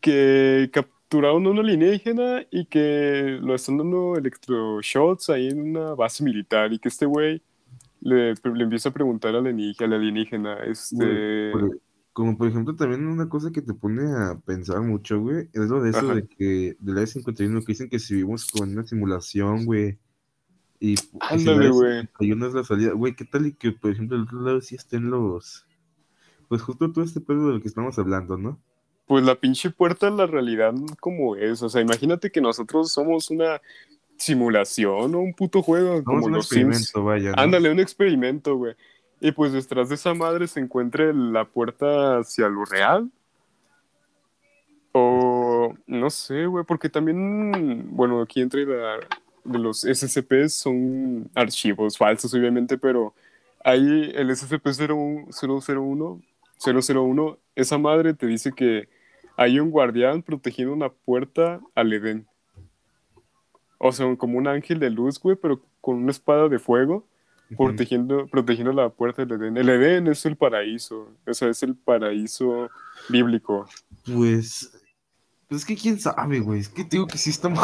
[0.00, 6.22] que capturaron a un alienígena y que lo están dando electroshots ahí en una base
[6.24, 7.42] militar y que este güey
[8.00, 11.50] le, le empieza a preguntar al alienígena, al alienígena este...
[11.52, 11.78] Por-
[12.12, 15.80] como por ejemplo, también una cosa que te pone a pensar mucho, güey, es lo
[15.80, 16.14] de eso Ajá.
[16.16, 19.96] de que del área 51 que dicen que si vivimos con una simulación, güey.
[20.80, 22.00] Y, Ándale, güey.
[22.00, 24.74] 51 es la salida, güey, ¿qué tal y que, por ejemplo, del otro lado sí
[24.74, 25.64] estén los.
[26.48, 28.58] Pues justo todo este pedo del que estamos hablando, ¿no?
[29.06, 31.62] Pues la pinche puerta a la realidad como es.
[31.62, 33.60] O sea, imagínate que nosotros somos una
[34.20, 36.92] simulación o un puto juego como un los Sims.
[36.94, 37.42] vaya, ¿no?
[37.42, 38.74] Ándale, un experimento, güey.
[39.20, 43.10] Y pues detrás de esa madre se encuentre la puerta hacia lo real.
[44.92, 48.98] O no sé, güey, porque también, bueno, aquí entre la,
[49.44, 53.14] de los SCPs son archivos falsos, obviamente, pero
[53.64, 56.22] ahí el SCP-001,
[56.58, 58.88] 001, esa madre te dice que
[59.36, 62.26] hay un guardián protegiendo una puerta al Edén.
[63.82, 67.06] O sea, como un ángel de luz, güey, pero con una espada de fuego
[67.56, 69.56] protegiendo, protegiendo la puerta del Edén.
[69.56, 72.68] El Edén es el paraíso, o sea, es el paraíso
[73.08, 73.66] bíblico.
[74.04, 74.70] Pues.
[75.48, 76.60] Pues es que quién sabe, güey.
[76.60, 77.58] Es que digo que sí está muy.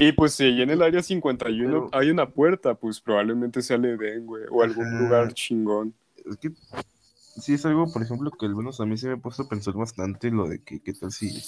[0.00, 3.76] Y pues si ahí en el área 51 Pero- hay una puerta, pues probablemente sea
[3.76, 5.00] el Edén, güey, o algún Ajá.
[5.00, 5.92] lugar chingón.
[6.24, 6.52] Es que
[7.40, 9.48] sí es algo, por ejemplo, que al menos a mí se me ha puesto a
[9.48, 11.42] pensar bastante lo de que qué tal si,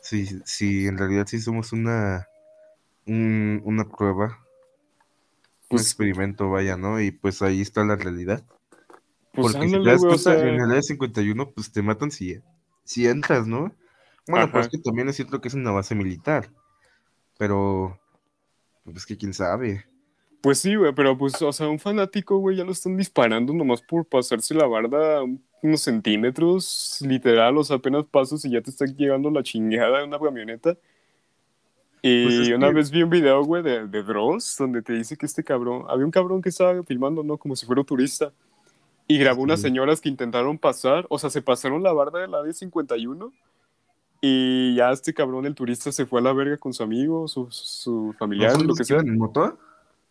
[0.00, 2.26] si, si en realidad sí somos una,
[3.08, 4.38] un- una prueba,
[5.62, 7.00] un Pues- experimento, vaya, ¿no?
[7.00, 8.44] Y pues ahí está la realidad.
[9.32, 11.70] Pues Porque si te ándale, das güey, o cuenta, sea, en el área 51, pues
[11.72, 12.38] te matan si,
[12.84, 13.72] si entras, ¿no?
[14.26, 14.52] Bueno, Ajá.
[14.52, 16.50] pues es que también es cierto que es una base militar,
[17.38, 17.98] pero
[18.84, 19.84] pues que quién sabe.
[20.40, 23.82] Pues sí, güey, pero pues, o sea, un fanático, güey, ya lo están disparando nomás
[23.82, 28.70] por pasarse la barda un- unos centímetros, literal, o sea, apenas pasos y ya te
[28.70, 30.76] está llegando la chingada de una camioneta.
[32.02, 34.92] Y Pues es una que- vez vi un video, güey, de, de Dross, donde te
[34.92, 37.36] dice que este cabrón, había un cabrón que estaba filmando, ¿no?
[37.38, 38.32] Como si fuera un turista.
[39.08, 39.68] Y grabó unas Sí.
[39.68, 43.32] señoras que intentaron pasar, o sea, se pasaron la barda de la D51
[44.20, 47.46] y ya este cabrón, el turista, se fue a la verga con su amigo, su,
[47.50, 48.98] su familiar, ¿No lo que sea.
[48.98, 49.56] en moto?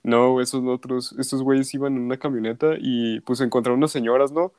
[0.03, 4.51] No, esos otros, estos güeyes iban en una camioneta y pues encontraron unas señoras, ¿no?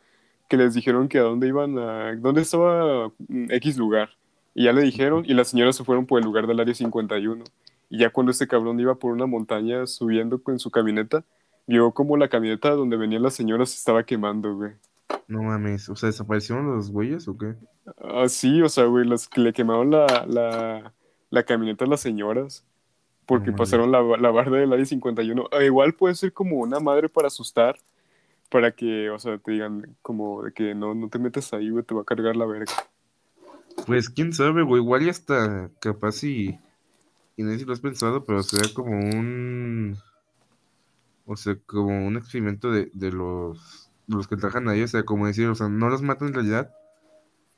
[0.49, 4.11] Que les dijeron que a dónde iban a, dónde estaba mm, X lugar.
[4.59, 7.45] Y ya le dijeron y las señoras se fueron por el lugar del área 51.
[7.91, 11.23] Y ya cuando este cabrón iba por una montaña subiendo con su camioneta,
[11.69, 14.73] vio como la camioneta donde venían las señoras se estaba quemando, güey.
[15.29, 17.55] No mames, o sea, ¿desaparecieron los güeyes o qué?
[18.01, 20.93] Ah, sí, o sea, güey, los que le quemaron la, la,
[21.31, 22.67] la camioneta a las señoras.
[23.27, 25.51] Porque No pasaron la, la barda del área 51.
[25.53, 27.77] Ah, igual puede ser como una madre para asustar.
[28.51, 31.85] Para que, o sea, te digan como de que no, no te metas ahí, güey,
[31.85, 32.73] te va a cargar la verga.
[33.87, 36.59] Pues quién sabe, güey, igual ya está capaz y,
[37.37, 39.97] y no sé si lo has pensado, pero sería como un,
[41.27, 45.27] o sea, como un experimento de, de los, los que trabajan ahí, o sea, como
[45.27, 46.71] decir, o sea, no los matan en realidad,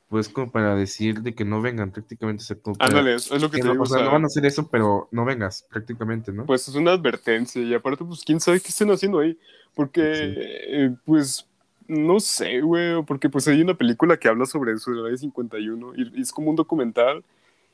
[0.09, 3.41] pues como para decir de que no vengan prácticamente, o sea, como Ándale, es es
[3.41, 3.83] lo que que te no, digo.
[3.83, 6.45] o sea, o sea, no van a hacer eso, pero no vengas prácticamente, ¿no?
[6.45, 7.61] Pues es una advertencia.
[7.61, 9.37] Y aparte, pues, quién sabe qué estén haciendo ahí.
[9.73, 10.33] Porque, Sí.
[10.37, 11.47] eh, pues,
[11.91, 13.03] no sé, güey.
[13.05, 15.93] Porque, pues, hay una película que habla sobre eso, del área 51.
[15.95, 17.23] Y, y es como un documental.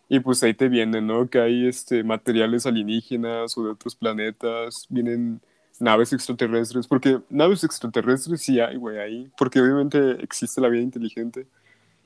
[0.10, 1.30] Y pues ahí te vienen, ¿no?
[1.30, 5.42] Que hay este, materiales alienígenas o de otros planetas, vienen
[5.80, 11.48] naves extraterrestres, porque naves extraterrestres sí hay, güey, ahí, porque obviamente existe la vida inteligente.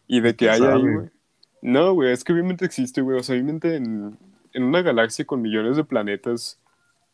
[0.08, 1.10] Y de que ¿Quién hay ahí, güey.
[1.62, 4.17] No, güey, es que obviamente existe, güey, o sea, obviamente en,
[4.54, 6.60] en una galaxia con millones de planetas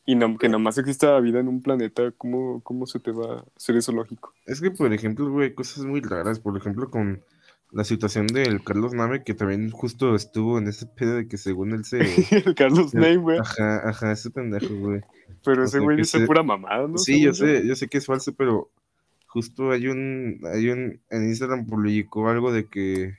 [0.07, 3.35] y no- que nada más exista vida en un planeta, ¿cómo, ¿cómo se te va
[3.39, 4.33] a hacer eso lógico?
[4.47, 7.21] Es que, por ejemplo, güey, cosas muy raras, por ejemplo, con
[7.71, 11.73] la situación del Carlos Nave, que también justo estuvo en ese pedo de que según
[11.73, 11.99] él se...
[12.31, 15.01] El Carlos Name, güey, Ajá, ajá, ese pendejo, güey.
[15.43, 16.97] pero o ese güey dice se- pura mamada, ¿no?
[16.97, 18.69] Sí, yo sé, yo sé que es falso, pero
[19.27, 23.17] justo hay un, hay un, en Instagram publicó algo de que,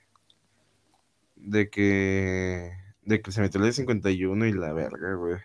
[1.37, 2.72] de que,
[3.05, 5.37] de que se metió la 51 y la verga, güey.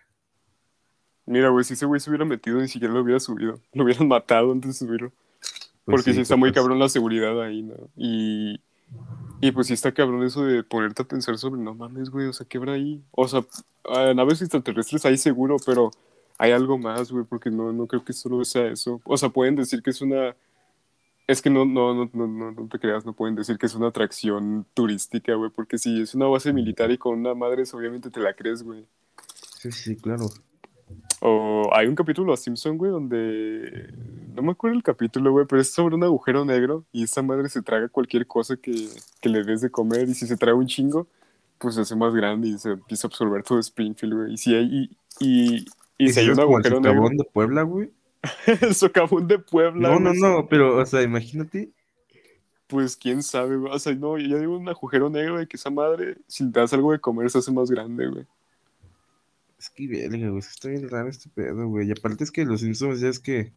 [1.25, 3.59] Mira, güey, si ese güey se hubiera metido, ni siquiera lo hubiera subido.
[3.73, 5.11] Lo hubieran matado antes de subirlo.
[5.85, 7.75] Pues Porque sí, está muy cabrón la seguridad ahí, ¿no?
[7.97, 8.61] Y,
[9.41, 12.33] y pues sí está cabrón eso de ponerte a pensar sobre, no mames, güey, o
[12.33, 13.03] sea, ¿qué habrá ahí?
[13.11, 13.45] O sea,
[14.15, 15.91] naves extraterrestres hay seguro, pero
[16.37, 19.01] hay algo más, güey, porque no, no creo que solo sea eso.
[19.03, 20.35] O sea, pueden decir que es una...
[21.25, 23.75] Es que no, no, no, no, no, no te creas, no pueden decir que es
[23.75, 28.09] una atracción turística, güey, porque si es una base militar y con una madre, obviamente
[28.09, 28.85] te la crees, güey.
[29.57, 30.27] Sí, sí, claro.
[31.21, 33.93] O hay un capítulo a Simpson, güey, donde.
[34.35, 37.47] No me acuerdo el capítulo, güey, pero es sobre un agujero negro y esta madre
[37.49, 38.89] se traga cualquier cosa que,
[39.21, 41.07] que le des de comer y si se traga un chingo,
[41.59, 44.33] pues se hace más grande y se empieza a absorber todo Springfield, güey.
[44.33, 44.89] Y si hay.
[45.19, 45.65] Y, y,
[45.97, 47.09] y si hay un como el agujero negro.
[47.09, 47.91] de Puebla, güey.
[48.61, 49.89] el socavón de Puebla.
[49.89, 51.69] No, no, no, pero, o sea, imagínate.
[52.67, 53.71] Pues quién sabe, güey.
[53.71, 56.73] O sea, no, yo digo un agujero negro de que esa madre, si te das
[56.73, 58.25] algo de comer, se hace más grande, güey.
[59.63, 61.87] Es que verga, güey, está bien raro este pedo, güey.
[61.87, 63.53] Y aparte es que los Simpsons ya es que,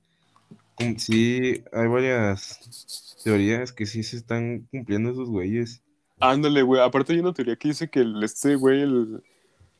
[0.76, 5.82] como, sí, hay varias teorías que sí se están cumpliendo esos güeyes.
[6.20, 6.80] Ándale, güey.
[6.80, 9.20] Aparte hay una teoría que dice que el, este güey, el,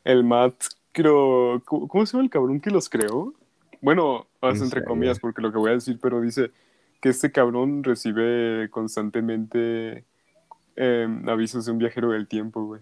[0.03, 3.33] el Matt, creo, ¿cómo, cómo se llama el cabrón que los creó?
[3.81, 5.21] Bueno, haz No entre sé, comillas, güey.
[5.21, 6.51] porque lo que voy a decir, pero dice
[7.01, 10.05] que este cabrón recibe constantemente
[10.75, 12.81] eh, avisos de un viajero del tiempo, güey.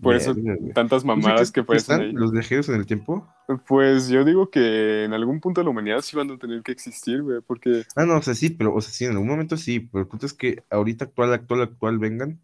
[0.00, 0.34] Por eso
[0.74, 2.12] tantas ¿No sé mamadas que aparecen ahí.
[2.12, 3.26] los viajeros en el tiempo?
[3.66, 6.70] Pues yo digo que en algún punto de la humanidad sí van a tener que
[6.72, 9.56] existir, güey, porque Ah, no, o sea, sí, pero, o sea, sí, en algún momento
[9.56, 12.40] sí, pero el punto es que ahorita actual, actual, actual vengan.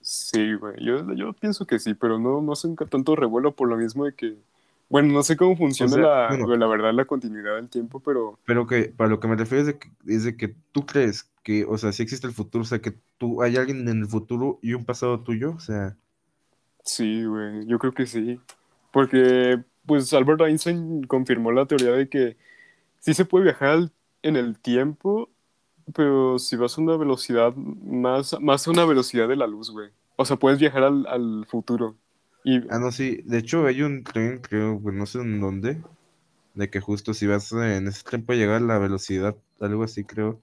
[0.00, 0.74] Sí, güey.
[0.84, 4.14] Yo, yo pienso que sí, pero no, no hacen tanto revuelo por lo mismo de
[4.14, 4.36] que.
[4.88, 6.56] Bueno, no sé cómo funciona sea, la, bueno.
[6.56, 9.66] la verdad la continuidad del tiempo, pero Pero que para lo que me refiero es
[9.66, 12.66] de que, es de que tú crees que, o sea, si existe el futuro, o
[12.66, 15.96] sea, que tú hay alguien en el futuro y un pasado tuyo, o sea,
[16.84, 17.66] sí, güey.
[17.66, 18.40] Yo creo que sí.
[18.92, 22.36] Porque, pues, Albert Einstein confirmó la teoría de que
[22.98, 23.90] sí se puede viajar
[24.22, 25.30] en el tiempo,
[25.94, 29.90] pero si vas a una velocidad más, más a una velocidad de la luz, güey.
[30.16, 31.96] O sea, puedes viajar al, al futuro.
[32.44, 35.82] Y, ah, no, sí, de hecho hay un tren, creo, pues no sé en dónde,
[36.54, 40.40] de que justo si vas en ese tiempo llegar a la velocidad, algo así creo,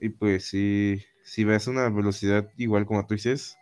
[0.00, 3.58] y pues sí, si vas a una velocidad igual como tú dices,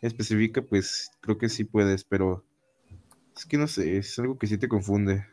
[0.00, 2.44] específica, pues creo que sí puedes, pero
[3.36, 5.26] es que no sé, es algo que sí te confunde.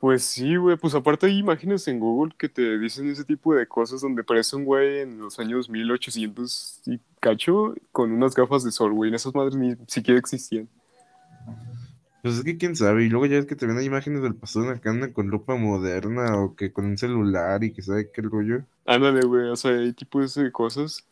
[0.00, 3.66] Pues sí, güey, pues aparte hay imágenes en Google que te dicen ese tipo de
[3.66, 8.70] cosas donde parece un güey en los años 1800 y cacho con unas gafas de
[8.70, 10.68] sol, güey, esas madres ni siquiera existían.
[12.22, 14.70] Pues es que quién sabe, y luego ya es que te ven imágenes del pasado
[14.70, 18.20] en que andan con ropa moderna o que con un celular y que sabe qué
[18.20, 18.64] rollo.
[18.84, 21.06] Ándale, güey, o sea, hay tipo de cosas.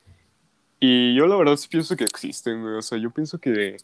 [0.87, 3.79] Y yo la verdad sí pienso que existen, güey, o sea, yo pienso que,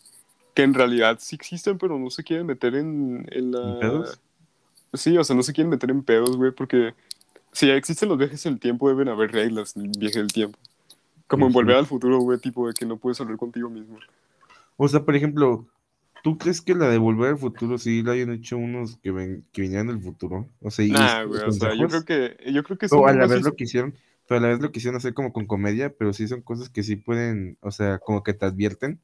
[0.52, 3.72] que en realidad sí existen, pero no se quieren meter en, en la...
[3.72, 4.20] ¿En pedos?
[4.92, 6.92] Sí, o sea, no se quieren meter en pedos, güey, porque
[7.52, 10.58] si existen los viajes en el tiempo, deben haber reglas en el viaje del tiempo.
[11.26, 13.98] Como en volver al futuro, güey, tipo de que no puedes hablar contigo mismo.
[14.76, 15.66] O sea, por ejemplo,
[16.22, 19.46] ¿tú crees que la de Volver al Futuro sí la hayan hecho unos que, ven,
[19.52, 20.48] que vinieran del futuro?
[20.60, 23.06] O sea, y Nah, estos güey, o sea, yo creo que, yo creo que o
[23.06, 23.94] a la vez lo que hicieron,
[24.30, 26.84] pero a la vez lo quisieron hacer como con comedia, pero sí son cosas que
[26.84, 29.00] sí pueden, o sea, como que te advierten.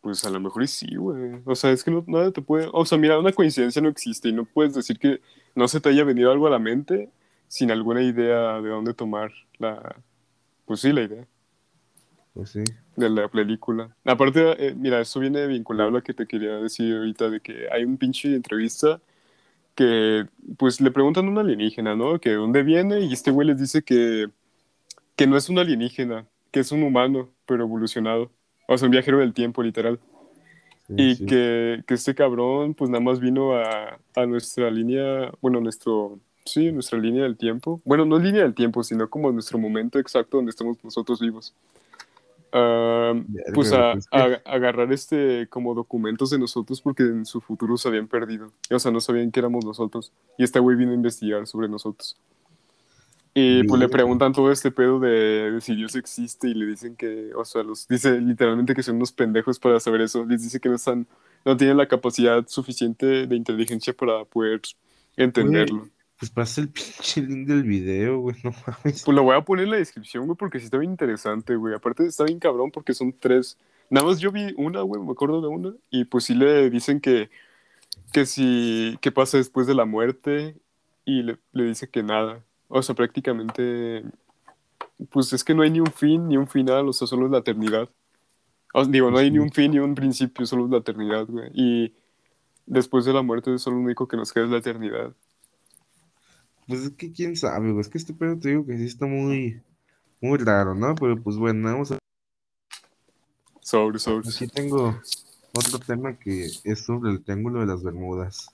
[0.00, 1.40] Pues a lo mejor sí, güey.
[1.44, 2.68] O sea, es que no, nada te puede.
[2.72, 5.20] O sea, mira, una coincidencia no existe y no puedes decir que
[5.54, 7.10] no se te haya venido algo a la mente
[7.48, 10.02] sin alguna idea de dónde tomar la.
[10.66, 11.26] Pues sí, la idea
[12.34, 12.76] Pues sí.
[12.96, 13.96] de la película.
[14.04, 17.68] Aparte, eh, mira, eso viene vinculado a lo que te quería decir ahorita de que
[17.70, 19.00] hay un pinche entrevista
[19.74, 20.26] que,
[20.58, 22.20] pues le preguntan a un alienígena, ¿no?
[22.20, 24.28] Que de dónde viene y este güey les dice que,
[25.16, 28.30] que no es un alienígena, que es un humano, pero evolucionado.
[28.68, 29.98] O sea, un viajero del tiempo, literal.
[30.88, 31.26] sí, Y sí.
[31.26, 36.72] que, que este cabrón, pues nada más vino a, a nuestra línea, bueno, nuestro, sí,
[36.72, 37.80] nuestra línea del tiempo.
[37.84, 41.54] Bueno, no línea del tiempo, sino como nuestro momento exacto donde estamos nosotros vivos.
[43.54, 47.88] Pues a, pues, a- agarrar este como documentos de nosotros porque en su futuro se
[47.88, 48.52] habían perdido.
[48.70, 50.12] O sea, no sabían que éramos nosotros.
[50.38, 52.16] Y este güey vino a investigar sobre nosotros.
[53.34, 56.96] Y pues le preguntan todo este pedo de, de si Dios existe y le dicen
[56.96, 60.26] que, o sea, los dice literalmente que son unos pendejos para saber eso.
[60.26, 61.06] Les dice que no están,
[61.46, 64.60] no tienen la capacidad suficiente de inteligencia para poder
[65.16, 65.88] entenderlo.
[66.22, 69.02] Pues pasa el pinche link del video, güey, no mames.
[69.02, 71.74] Pues lo voy a poner en la descripción, güey, porque sí está bien interesante, güey.
[71.74, 73.58] Aparte está bien cabrón porque son tres.
[73.90, 75.74] Nada más yo vi una, güey, me acuerdo de una.
[75.90, 77.28] Y pues sí le dicen que,
[78.12, 80.54] que si, qué pasa después de la muerte.
[81.04, 82.44] Y le, le dice que nada.
[82.68, 84.04] O sea, prácticamente,
[85.10, 87.32] pues es que no hay ni un fin ni un final, o sea, solo es
[87.32, 87.88] la eternidad.
[88.88, 91.50] Digo, no hay ni un fin ni un principio, solo es la eternidad, güey.
[91.52, 91.94] Y
[92.64, 95.12] después de la muerte, solo lo único que nos queda es la eternidad.
[96.72, 97.82] Pues es que quién sabe, güey.
[97.82, 99.60] Es que este pedo te digo que sí está muy,
[100.22, 100.94] muy raro, ¿no?
[100.94, 101.98] Pero pues bueno, vamos a.
[103.60, 104.26] Sobre, sobre.
[104.26, 104.98] Aquí tengo
[105.52, 108.46] otro tema que es sobre el Triángulo de las Bermudas.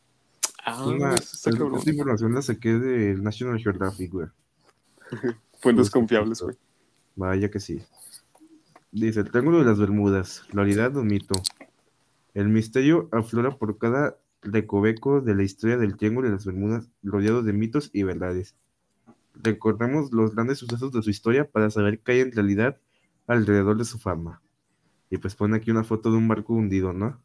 [0.65, 4.27] Ah, Una- esta información la saqué del National Geographic, güey.
[5.61, 6.57] Fuentes confiables, güey.
[7.15, 7.81] Vaya que sí.
[8.91, 11.41] Dice, el Triángulo de las Bermudas, realidad o mito.
[12.35, 17.43] El misterio aflora por cada recoveco de la historia del Triángulo de las Bermudas, rodeado
[17.43, 18.57] de mitos y verdades.
[19.35, 22.79] Recordemos los grandes sucesos de su historia para saber qué hay en realidad
[23.27, 24.43] alrededor de su fama.
[25.11, 27.23] Y pues pone aquí una foto de un barco hundido, ¿no?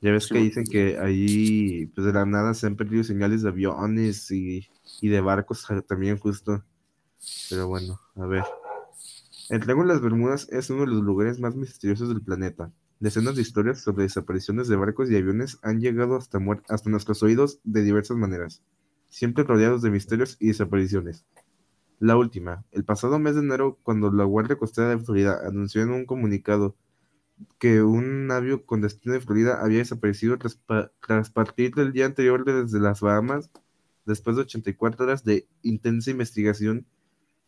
[0.00, 0.34] Ya ves Sí.
[0.34, 4.68] que dicen que ahí, pues de la nada se han perdido señales de aviones y,
[5.00, 6.64] y de barcos también justo.
[7.48, 8.44] Pero bueno, a ver.
[9.48, 12.72] El Triángulo de las Bermudas es uno de los lugares más misteriosos del planeta.
[13.00, 16.38] Decenas de historias sobre desapariciones de barcos y aviones han llegado hasta,
[16.88, 18.62] nuestros oídos de diversas maneras,
[19.08, 21.24] siempre rodeados de misterios y desapariciones.
[22.00, 25.90] La última, el pasado mes de enero, cuando la Guardia Costera de Florida anunció en
[25.90, 26.76] un comunicado
[27.58, 32.06] que un navío con destino de Florida había desaparecido tras, pa- tras partir del día
[32.06, 33.50] anterior desde las Bahamas,
[34.06, 36.86] después de 84 horas de intensa investigación,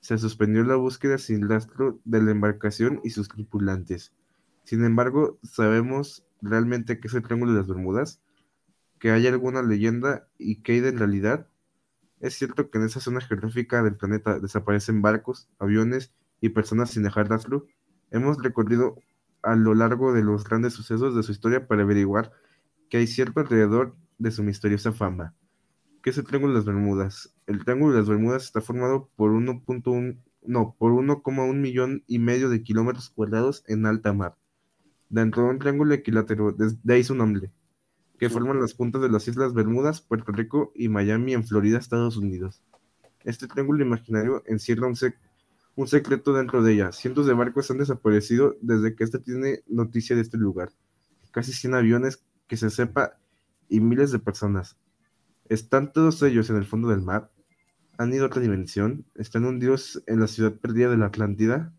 [0.01, 4.13] se suspendió la búsqueda sin rastro de la embarcación y sus tripulantes.
[4.67, 8.21] Sin embargo, sabemos realmente qué es el Triángulo de las Bermudas,
[8.99, 11.47] que hay alguna leyenda y qué hay de realidad.
[12.19, 17.05] Es cierto que en esa zona geográfica del planeta desaparecen barcos, aviones y personas sin
[17.05, 17.67] dejar rastro.
[18.11, 18.97] Hemos recorrido
[19.43, 22.33] a lo largo de los grandes sucesos de su historia para averiguar
[22.91, 25.33] que hay cierto alrededor de su misteriosa fama.
[26.03, 27.33] ¿Qué es el Triángulo de las Bermudas?
[27.47, 32.49] El Triángulo de las Bermudas está formado por 1.1 no, por 1,1 millón y medio
[32.49, 34.37] de kilómetros cuadrados en alta mar,
[35.09, 37.51] dentro de un triángulo equilátero, de ahí su nombre,
[38.19, 42.17] que forman las puntas de las Islas Bermudas, Puerto Rico y Miami en Florida, Estados
[42.17, 42.63] Unidos.
[43.25, 45.19] Este triángulo imaginario encierra un, sec-
[45.75, 46.93] un secreto dentro de ella.
[46.93, 50.71] Cientos de barcos han desaparecido desde que éste tiene noticia de este lugar.
[51.33, 53.19] Casi 100 aviones que se sepa
[53.69, 54.77] y miles de personas.
[55.49, 57.31] ¿Están todos ellos en el fondo del mar?
[57.99, 59.05] ¿Han ido a otra dimensión?
[59.15, 61.73] ¿Están hundidos en la ciudad perdida de la Atlántida?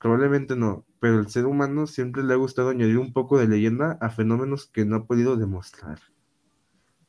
[0.00, 3.98] Probablemente no, pero al ser humano siempre le ha gustado añadir un poco de leyenda
[4.00, 5.98] a fenómenos que no ha podido demostrar.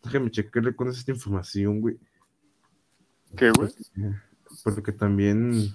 [0.04, 1.98] Déjame checarle con esta información, güey.
[3.38, 3.70] ¿Qué, güey?
[4.66, 5.74] Porque también.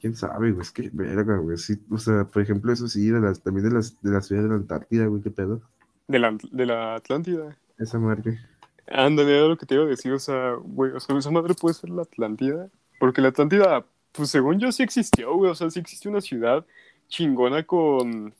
[0.00, 0.62] Quién sabe, güey.
[0.62, 1.58] Es que, verga, güey.
[1.58, 4.42] Sí, o sea, por ejemplo, eso sí, de las, también de las, de la ciudad
[4.42, 5.20] de la Antártida, güey.
[5.20, 5.60] ¿Qué pedo?
[6.08, 7.54] De la, de la Atlántida.
[7.76, 8.40] Esa madre.
[8.86, 11.52] Ándale, era lo que te iba a decir, o sea, güey, o sea, esa madre
[11.52, 15.70] puede ser la Atlántida, porque la Atlántida, pues según yo sí existió, güey, o sea,
[15.70, 16.64] sí existió una ciudad
[17.08, 18.34] chingona con,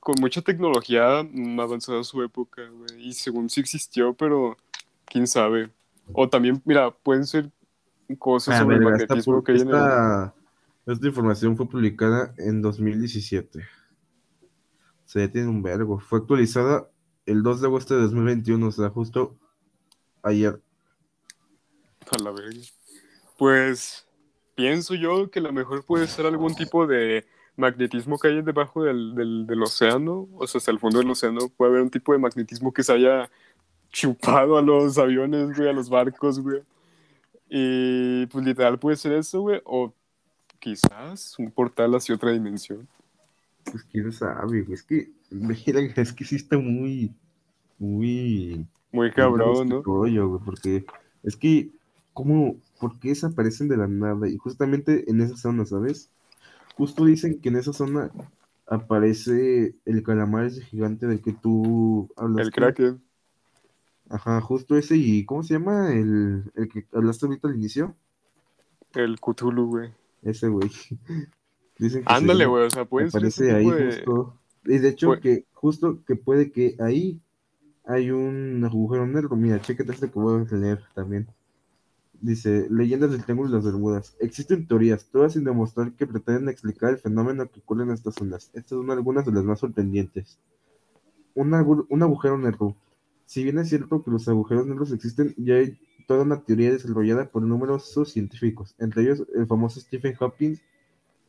[0.00, 4.56] con mucha tecnología mm, avanzada a su época, güey, y según sí existió, pero
[5.04, 5.70] quién sabe.
[6.12, 7.50] O también, mira, pueden ser
[8.18, 10.32] cosas Ah, sobre el esta, magnetismo que hay en el...
[10.86, 13.64] esta, información fue publicada en 2017.
[15.04, 15.98] Se detiene un vergo.
[15.98, 16.88] Fue actualizada
[17.26, 19.36] el 2 de agosto de 2021, o sea, justo
[20.22, 20.60] ayer.
[22.12, 22.60] A la verga.
[23.36, 24.05] Pues
[24.56, 27.24] pienso yo que lo mejor puede ser algún tipo de
[27.56, 31.48] magnetismo que hay debajo del, del, del océano, o sea, hasta el fondo del océano
[31.56, 33.30] puede haber un tipo de magnetismo que se haya
[33.90, 36.62] chupado a los aviones, güey, a los barcos, güey.
[37.48, 39.94] Y pues literal puede ser eso, güey, o
[40.58, 42.88] quizás un portal hacia otra dimensión.
[43.64, 44.72] Pues quién sabe, güey.
[44.72, 47.14] Es que, mira, es que sí está muy,
[47.78, 48.66] muy.
[48.92, 49.82] Muy cabrón, ¿no?
[49.82, 50.86] Rollo, güey, porque
[51.22, 51.70] es que,
[52.16, 54.26] ¿cómo, por qué desaparecen de la nada?
[54.26, 56.10] Y justamente en esa zona, ¿sabes?
[56.76, 58.10] Justo dicen que en esa zona
[58.66, 62.46] aparece el calamar ese gigante del que tú hablas.
[62.46, 63.02] El Kraken.
[64.08, 64.96] Ajá, justo ese.
[64.96, 65.92] ¿Y cómo se llama?
[65.92, 67.94] El, el que hablaste ahorita al inicio.
[68.94, 69.90] El Cthulhu, güey.
[70.22, 70.70] Ese, güey.
[71.78, 73.94] Dicen que Ándale, se- güey, o sea, puede ser aparece ahí de...
[73.94, 74.38] justo.
[74.64, 77.20] Y de hecho, que justo que puede que ahí
[77.84, 79.36] hay un agujero negro.
[79.36, 81.28] Mira, chécate este que voy a leer también.
[82.20, 84.16] Dice, leyendas del Triángulo de las Bermudas.
[84.20, 88.50] Existen teorías, todas sin demostrar que pretenden explicar el fenómeno que ocurre en estas zonas.
[88.54, 90.38] Estas son algunas de las más sorprendentes.
[91.34, 92.74] Un, un agujero negro.
[93.26, 97.28] Si bien es cierto que los agujeros negros existen, ya hay toda una teoría desarrollada
[97.30, 100.56] por numerosos científicos, entre ellos el famoso Stephen Hawking,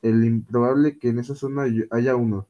[0.03, 2.45] el improbable que en esa zona hay- haya uno.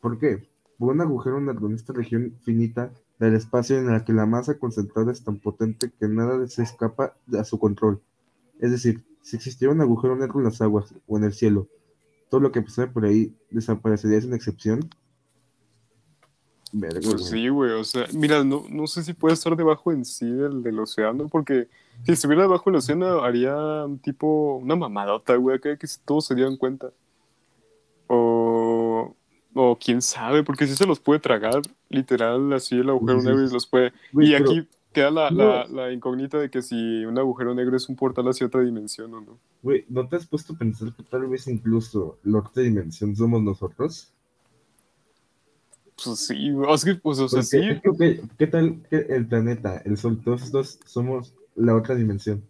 [0.00, 0.46] ¿Por qué?
[0.78, 4.58] Por un agujero negro en esta región finita del espacio en la que la masa
[4.58, 8.00] concentrada es tan potente que nada se escapa a su control.
[8.60, 11.68] Es decir, si existiera un agujero negro en las aguas o en el cielo,
[12.28, 14.88] todo lo que pasara por ahí desaparecería sin excepción.
[16.72, 20.04] Verga, Pues sí, güey, o sea, mira, no, no sé si puede estar debajo en
[20.04, 21.68] sí del, del océano, porque
[22.04, 26.56] si estuviera debajo del océano haría tipo, una mamadota, güey, acá que todos se dieran
[26.56, 26.90] cuenta.
[29.54, 33.28] O, quién sabe, porque si se los puede tragar, literal, así el agujero Sí, sí,
[33.28, 33.54] negro y sí.
[33.54, 33.92] los puede...
[34.12, 35.44] Y aquí queda la, no.
[35.44, 39.12] la, la incógnita de que si un agujero negro es un portal hacia otra dimensión
[39.14, 39.38] o no.
[39.62, 43.42] Güey, ¿no te has puesto a pensar que tal vez incluso la otra dimensión somos
[43.42, 44.12] nosotros?
[46.02, 49.26] Pues sí, o sea, pues, o sea, sí, es que, ok, ¿qué tal que el
[49.26, 52.42] planeta, el Sol, todos estos somos la otra dimensión?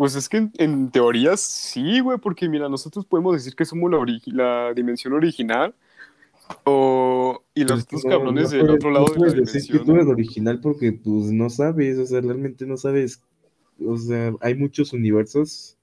[0.00, 3.90] Pues es que en, en teoría sí, güey, porque mira, nosotros podemos decir que somos
[3.90, 5.74] la, ori- la dimensión original
[6.64, 9.26] o, y los Pero es otros que no- cabrones no del otro lado de la
[9.26, 9.84] decir que dimensión.
[9.84, 13.20] tú eres original porque pues no sabes, o sea, realmente no sabes,
[13.86, 15.76] o sea, hay muchos universos,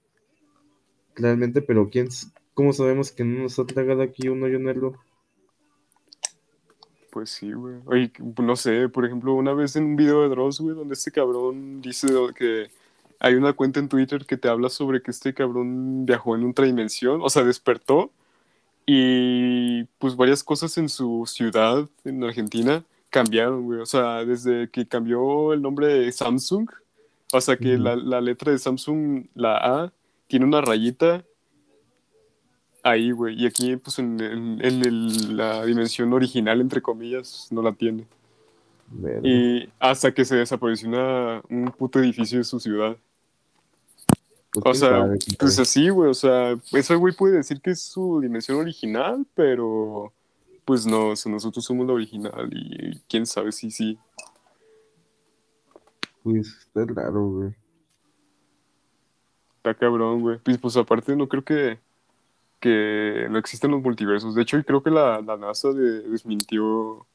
[1.14, 2.08] realmente, pero ¿quién,
[2.54, 4.94] cómo sabemos que no nos ha tragado aquí un hoyo negro?
[7.12, 7.76] Pues sí, güey.
[7.86, 8.10] Oye,
[8.42, 11.80] no sé, por ejemplo, una vez en un video de Dross, güey, donde este cabrón
[11.80, 12.66] dice que
[13.20, 16.64] hay una cuenta en Twitter que te habla sobre que este cabrón viajó en otra
[16.66, 18.10] dimensión, o sea, despertó
[18.86, 23.80] y pues varias cosas en su ciudad, en Argentina, cambiaron, güey.
[23.80, 26.68] O sea, desde que cambió el nombre de Samsung,
[27.32, 29.92] o sea, que la, la letra de Samsung, la A,
[30.26, 31.22] tiene una rayita
[32.82, 33.42] ahí, güey.
[33.42, 38.06] Y aquí, pues en, en- en el- la dimensión original, entre comillas, no la tiene.
[39.22, 42.96] Y hasta que se desapareció una- un puto edificio de su ciudad.
[44.50, 46.10] Pues, O sea, pues así, güey.
[46.10, 50.12] O sea, ese güey puede decir que es su dimensión original, pero
[50.64, 53.98] pues no, o sea, nosotros somos la original y quién sabe si sí.
[56.22, 57.54] Pues está raro, güey.
[59.56, 60.38] Está cabrón, güey.
[60.38, 61.78] Pues, pues aparte no creo que,
[62.60, 64.34] que no existen los multiversos.
[64.34, 67.06] De hecho, creo que la, la NASA de- desmintió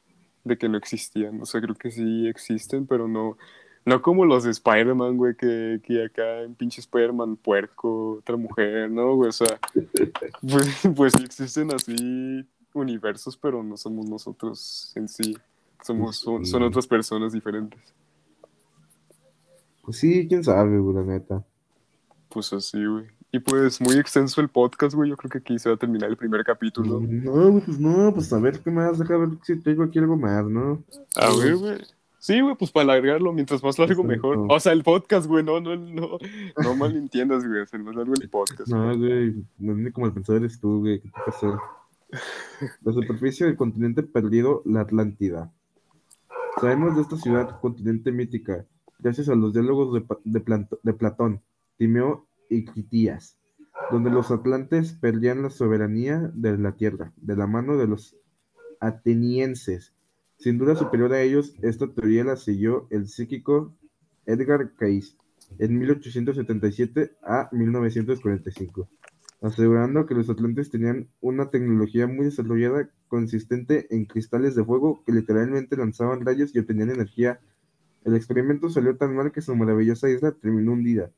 [0.44, 1.42] de que no existían.
[1.42, 3.38] O sea, creo que sí existen, pero no,
[3.86, 8.90] no como los de Spider-Man, güey, que, que acá en pinche Spider-Man puerco, otra mujer,
[8.90, 9.30] ¿no, güey?
[9.30, 9.60] O sea,
[10.42, 15.38] pues, pues existen así universos, pero no somos nosotros en sí.
[15.82, 17.80] Somos, son, son otras personas diferentes.
[19.82, 21.44] Pues sí, quién sabe, güey, la neta.
[22.30, 23.06] Pues así, güey.
[23.34, 25.10] Y pues muy extenso el podcast, güey.
[25.10, 27.02] Yo creo que aquí se va a terminar el primer capítulo.
[27.02, 30.16] No, güey, pues no, pues a ver qué más, deja ver si tengo aquí algo
[30.16, 30.84] más, ¿no?
[31.16, 31.78] A ver, güey.
[32.24, 34.46] Sí, güey, pues para alargarlo, mientras más largo, mejor.
[34.48, 36.18] O sea, el podcast, güey, no, no, no,
[36.56, 37.64] no malentiendas, güey.
[37.64, 38.70] Es el más largo el podcast.
[38.70, 39.44] No, güey.
[39.58, 41.60] no ni como el pensador eres tú, güey, ¿qué te pasó?
[42.82, 45.52] La superficie del continente perdido, la Atlántida.
[46.62, 48.66] Sabemos de esta ciudad, continente mítica,
[49.00, 51.42] gracias a los diálogos de, de de Platón,
[51.76, 53.38] Timeo y Critías,
[53.92, 58.16] donde los atlantes perdían la soberanía de la tierra, de la mano de los
[58.80, 59.94] atenienses.
[60.44, 63.74] Sin duda superior a ellos, esta teoría la siguió el psíquico
[64.26, 65.16] Edgar Cayce
[65.58, 68.90] en 1877 a 1945.
[69.40, 75.14] asegurando que los atlantes tenían una tecnología muy desarrollada consistente en cristales de fuego que
[75.14, 77.40] literalmente lanzaban rayos y obtenían energía.
[78.04, 81.10] El experimento salió tan mal que su maravillosa isla terminó hundida,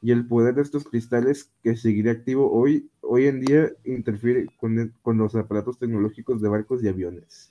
[0.00, 4.94] y el poder de estos cristales, que seguirá activo hoy, hoy en día, interfiere con,
[5.02, 7.50] con los aparatos tecnológicos de barcos y aviones.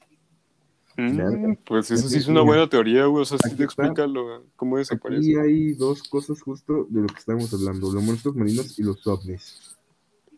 [0.99, 3.21] Mm, pues eso sí es una buena teoría, güey.
[3.21, 5.31] O sea, sí te explica lo, cómo desaparece.
[5.31, 9.05] Y hay dos cosas justo de lo que estamos hablando: los monstruos marinos y los
[9.07, 9.77] ovnis.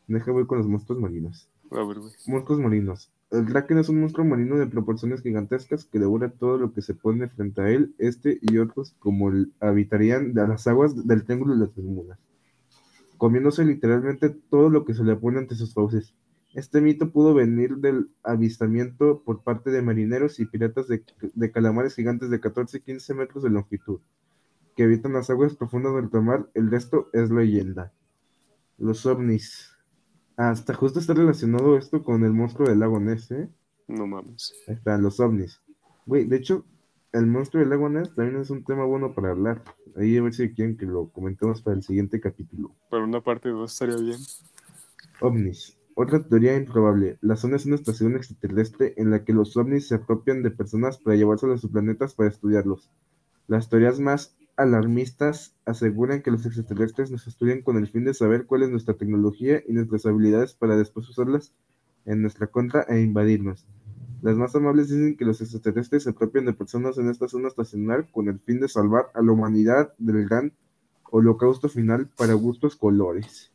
[0.08, 1.48] Deja ver con los monstruos marinos.
[1.72, 2.12] A ver, güey.
[2.28, 3.10] Monstruos marinos.
[3.32, 6.94] El Kraken es un monstruo marino de proporciones gigantescas que devora todo lo que se
[6.94, 7.96] pone frente a él.
[7.98, 12.20] Este y otros, como el, habitarían de las aguas del Triángulo de las Bermudas,
[13.18, 16.14] comiéndose literalmente todo lo que se le pone ante sus fauces.
[16.54, 21.96] Este mito pudo venir del avistamiento por parte de marineros y piratas de, de calamares
[21.96, 24.02] gigantes de 14 y 15 metros de longitud,
[24.76, 26.50] que habitan las aguas profundas del mar.
[26.54, 27.94] El resto es leyenda.
[28.78, 29.72] Los ovnis.
[30.36, 33.50] Hasta justo está relacionado esto con el monstruo del lago Ness, ¿eh?
[33.88, 34.54] No mames.
[34.68, 35.62] Ahí están los ovnis.
[36.06, 36.66] Güey, de hecho,
[37.14, 39.64] el monstruo del lago Ness también es un tema bueno para hablar.
[39.96, 42.76] Ahí a ver si quieren que lo comentemos para el siguiente capítulo.
[42.90, 44.20] Para una parte 2 estaría bien.
[45.22, 45.78] OVNIs.
[45.94, 47.18] Otra teoría improbable.
[47.22, 50.98] La zona es una estación extraterrestre en la que los ovnis se apropian de personas
[50.98, 52.90] para llevárselos a sus planetas para estudiarlos.
[53.48, 58.46] Las teorías más alarmistas aseguran que los extraterrestres nos estudian con el fin de saber
[58.46, 61.54] cuál es nuestra tecnología y nuestras habilidades para después usarlas
[62.06, 63.66] en nuestra contra e invadirnos.
[64.22, 68.08] Las más amables dicen que los extraterrestres se apropian de personas en esta zona estacional
[68.12, 70.54] con el fin de salvar a la humanidad del gran
[71.10, 73.51] holocausto final para gustos colores.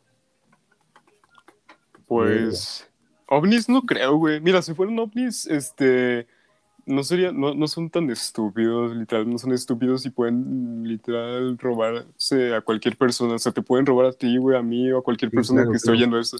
[2.06, 2.88] Pues.
[3.28, 4.40] ovnis no creo, güey.
[4.40, 6.26] Mira, si fueran ovnis, este.
[6.88, 12.54] No sería, no, no son tan estúpidos, literal, no son estúpidos y pueden literal robarse
[12.54, 13.34] a cualquier persona.
[13.34, 15.62] O sea, te pueden robar a ti, güey, a mí o a cualquier Sí, persona
[15.62, 16.36] claro, que esté oyendo eso.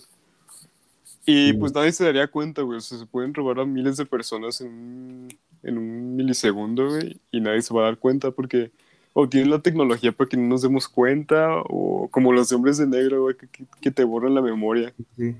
[1.24, 1.52] Y Sí.
[1.54, 2.78] pues nadie se daría cuenta, güey.
[2.78, 5.28] O sea, se pueden robar a miles de personas en un,
[5.64, 8.70] en un milisegundo, güey, y nadie se va a dar cuenta porque
[9.18, 12.86] o tienen la tecnología para que no nos demos cuenta, o como los hombres de
[12.86, 14.92] negro, güey, que, que- que te borran la memoria.
[15.16, 15.34] Sí.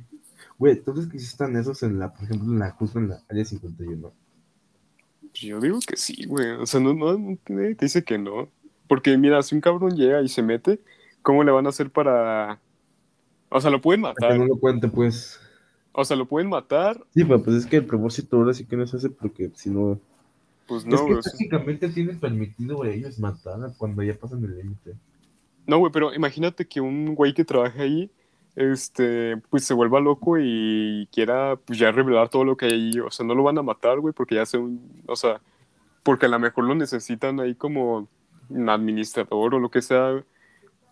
[0.59, 3.21] Güey, entonces que sí están esos en la, por ejemplo, en la, justo en la
[3.29, 4.13] área 51.
[5.21, 6.53] Pues Yo digo que sí, güey.
[6.53, 8.49] O sea, no, no, no te te dice que no.
[8.89, 10.81] Porque mira, si un cabrón llega y se mete,
[11.21, 12.59] ¿cómo le van a hacer para...
[13.51, 14.39] O sea, lo pueden Para que matar.
[14.39, 15.39] no lo cuente, pues.
[15.93, 18.77] O sea, lo pueden matar, Sí, pero pues es que el propósito ahora sí que
[18.77, 20.01] no se hace porque si no.
[20.67, 21.23] Pues no, es que güey.
[21.23, 24.95] técnicamente tienen permitido güey, ellos matar cuando ya pasan el límite.
[25.67, 28.11] No, güey, pero imagínate que un güey que trabaja ahí,
[28.55, 33.01] este, pues se vuelva loco y quiera, pues ya revelar todo lo que hay ahí.
[33.01, 35.41] O sea, no lo van a matar, güey, porque ya sea un, o sea,
[36.03, 38.09] porque a lo mejor lo necesitan ahí como
[38.49, 40.23] un administrador o lo que sea,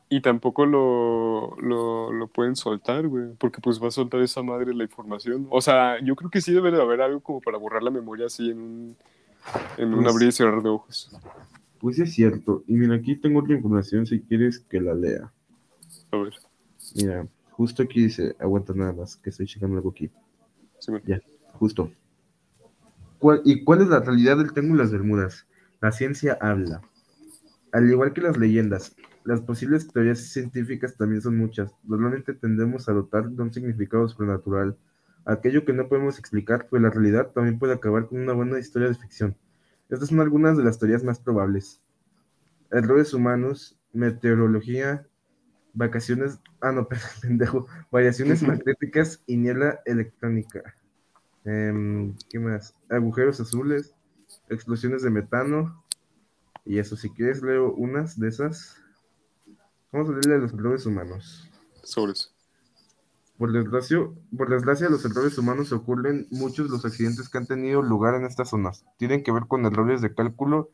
[0.09, 4.75] y tampoco lo, lo, lo pueden soltar, güey, porque pues va a soltar esa madre
[4.75, 5.47] la información.
[5.51, 8.27] O sea, yo creo que sí debe de haber algo como para borrar la memoria
[8.27, 8.97] así en un,
[9.77, 11.11] en un Pues- abrir y cerrar de ojos.
[11.81, 12.65] Pues es cierto.
[12.67, 15.31] Y mira, aquí tengo otra información si quieres que la lea.
[16.11, 16.33] A ver,
[16.97, 20.11] Mira, justo aquí dice, aguanta nada más, que estoy checando algo aquí.
[20.79, 20.93] sí.
[21.07, 21.21] Ya,
[21.55, 21.91] justo.
[23.19, 25.47] ¿Cuál- ¿Y cuál es la realidad del Triángulo de las Bermudas?
[25.81, 26.83] La ciencia habla.
[27.73, 31.73] Al igual que las leyendas, las posibles teorías científicas también son muchas.
[31.85, 34.77] Normalmente tendemos a dotar de un significado sobrenatural.
[35.25, 38.89] Aquello que no podemos explicar, pues la realidad también puede acabar con una buena historia
[38.89, 39.37] de ficción.
[39.89, 41.81] Estas son algunas de las teorías más probables.
[42.71, 45.07] Errores humanos, meteorología,
[45.73, 46.89] vacaciones, ah no,
[47.23, 50.75] pendejo, variaciones magnéticas y niebla electrónica.
[51.45, 52.75] Em, ¿qué más?
[52.89, 53.95] Agujeros azules,
[54.49, 55.85] explosiones de metano.
[56.65, 58.77] Y eso, si quieres, leo unas de esas.
[59.93, 61.49] Vamos a leerle a los errores humanos.
[61.83, 62.34] Sobres.
[63.39, 63.99] Por desgracia,
[64.37, 68.51] por desgracia, los errores humanos ocurren muchos los accidentes que han tenido lugar en estas
[68.51, 68.85] zonas.
[68.97, 70.71] Tienen que ver con errores de cálculo,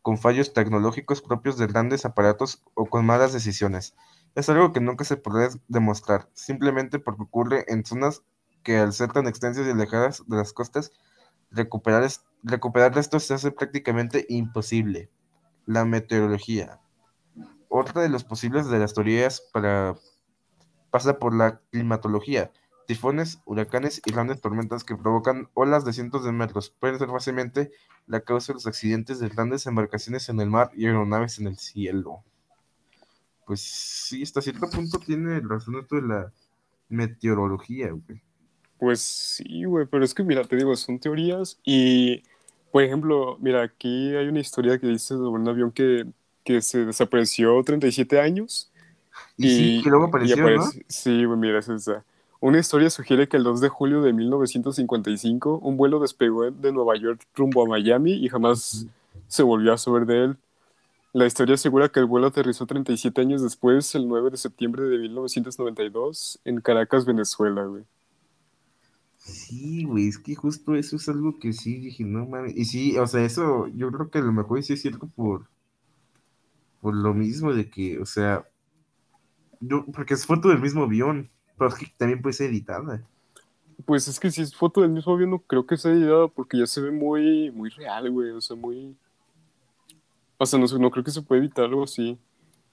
[0.00, 3.94] con fallos tecnológicos propios de grandes aparatos o con malas decisiones.
[4.36, 8.22] Es algo que nunca se podrá demostrar, simplemente porque ocurre en zonas
[8.62, 10.92] que al ser tan extensas y alejadas de las costas,
[11.50, 15.10] recuperar, es- recuperar esto se hace prácticamente imposible.
[15.66, 16.80] La meteorología.
[17.68, 19.96] Otra de los posibles de las teorías para
[20.94, 22.52] pasa por la climatología.
[22.86, 27.72] Tifones, huracanes y grandes tormentas que provocan olas de cientos de metros pueden ser fácilmente
[28.06, 31.58] la causa de los accidentes de grandes embarcaciones en el mar y aeronaves en el
[31.58, 32.22] cielo.
[33.44, 36.32] Pues sí, hasta cierto punto tiene razón esto de la
[36.88, 38.22] meteorología, güey.
[38.78, 42.22] Pues sí, güey, pero es que mira, te digo, son teorías y,
[42.70, 46.06] por ejemplo, mira, aquí hay una historia que dice sobre un avión que,
[46.44, 48.70] que se desapareció 37 años
[49.36, 50.64] Y, sí, que luego y apareció, ¿no?
[50.88, 52.04] Sí, güey, mira, es esa.
[52.40, 56.94] Una historia sugiere que el 2 de julio de 1955 un vuelo despegó de Nueva
[56.96, 58.86] York rumbo a Miami y jamás
[59.28, 60.36] se volvió a saber de él.
[61.14, 64.98] La historia asegura que el vuelo aterrizó 37 años después, el 9 de septiembre de
[64.98, 67.84] 1992, en Caracas, Venezuela, güey.
[69.18, 72.54] Sí, güey, es que justo eso es algo que sí dije, no mames.
[72.56, 75.46] Y sí, o sea, eso yo creo que a lo mejor sí es cierto por,
[76.82, 78.44] por lo mismo de que, o sea,
[79.60, 83.02] yo, porque es foto del mismo avión, pero es que también puede ser editada.
[83.84, 86.58] Pues es que si es foto del mismo avión, no creo que sea editada porque
[86.58, 88.96] ya se ve muy, muy real, güey, o sea, muy...
[90.38, 92.18] O sea, no, no creo que se pueda editar algo así.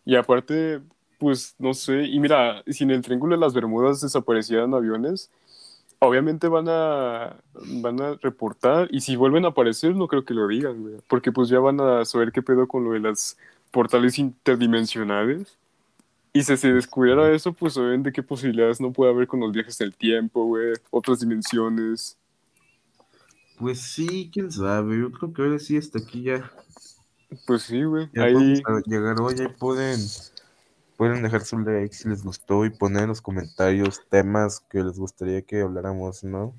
[0.05, 0.81] Y aparte,
[1.19, 5.29] pues, no sé, y mira, si en el Triángulo de las Bermudas desaparecieran aviones,
[6.03, 10.47] obviamente van a, van a reportar y si vuelven a aparecer no creo que lo
[10.47, 13.37] digan, güey, porque pues ya van a saber qué pedo con lo de las
[13.69, 15.57] portales interdimensionales.
[16.33, 19.77] Y si se descubriera eso, pues obviamente qué posibilidades no puede haber con los viajes
[19.77, 22.17] del tiempo, güey, otras dimensiones.
[23.57, 26.49] Pues sí, quién sabe, yo creo que ahora sí hasta aquí ya.
[27.45, 28.09] Pues sí, güey.
[28.15, 29.99] Ahí, llegar hoy, ahí pueden,
[30.97, 34.97] pueden dejar su like si les gustó y poner en los comentarios temas que les
[34.97, 36.53] gustaría que habláramos, ¿no?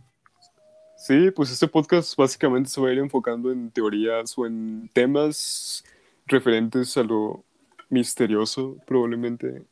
[1.03, 5.85] sí, pues este podcast básicamente se va a ir enfocando en teorías o en temas
[6.27, 7.43] referentes a lo
[7.93, 9.63] misterioso, probablemente.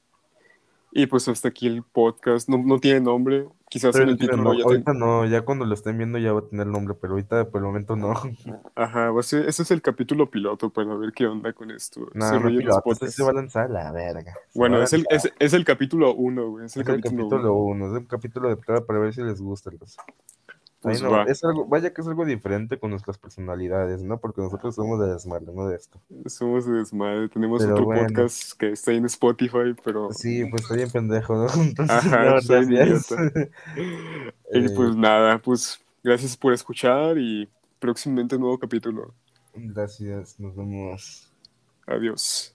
[0.92, 2.48] Y pues hasta aquí el podcast.
[2.48, 3.46] No, no tiene nombre.
[3.68, 6.32] Quizás en el Pero título no, ya ahorita no, ya cuando lo estén viendo ya
[6.32, 8.12] va a tener nombre, pero ahorita por el momento no.
[8.74, 12.08] Ajá, va a ser- ese es el capítulo piloto para ver qué onda con esto.
[12.12, 14.34] No, no, piloto, ese se va a lanzar la verga.
[14.56, 16.66] Bueno, es el, es, es el capítulo 1, güey.
[16.66, 17.84] Es el Es el capítulo capítulo uno.
[17.86, 19.70] 1, es el capítulo de prueba para ver si les gusta.
[19.70, 19.96] Los...
[20.82, 21.24] Pues no, va.
[21.24, 24.18] es algo, vaya que es algo diferente con nuestras personalidades, ¿no?
[24.18, 26.00] Porque nosotros somos de desmadre, no de esto.
[26.24, 27.28] Somos de desmadre.
[27.28, 28.02] Tenemos Pero otro bueno.
[28.08, 30.10] podcast que está en Spotify, pero.
[30.12, 31.48] Sí, pues está bien pendejo, ¿no?
[31.62, 33.10] Entonces, Ajá, no, soy un gracias.
[34.52, 39.14] Y Eh, pues nada, pues gracias por escuchar y próximamente nuevo capítulo.
[39.54, 41.30] Gracias, nos vemos.
[41.86, 42.54] Adiós.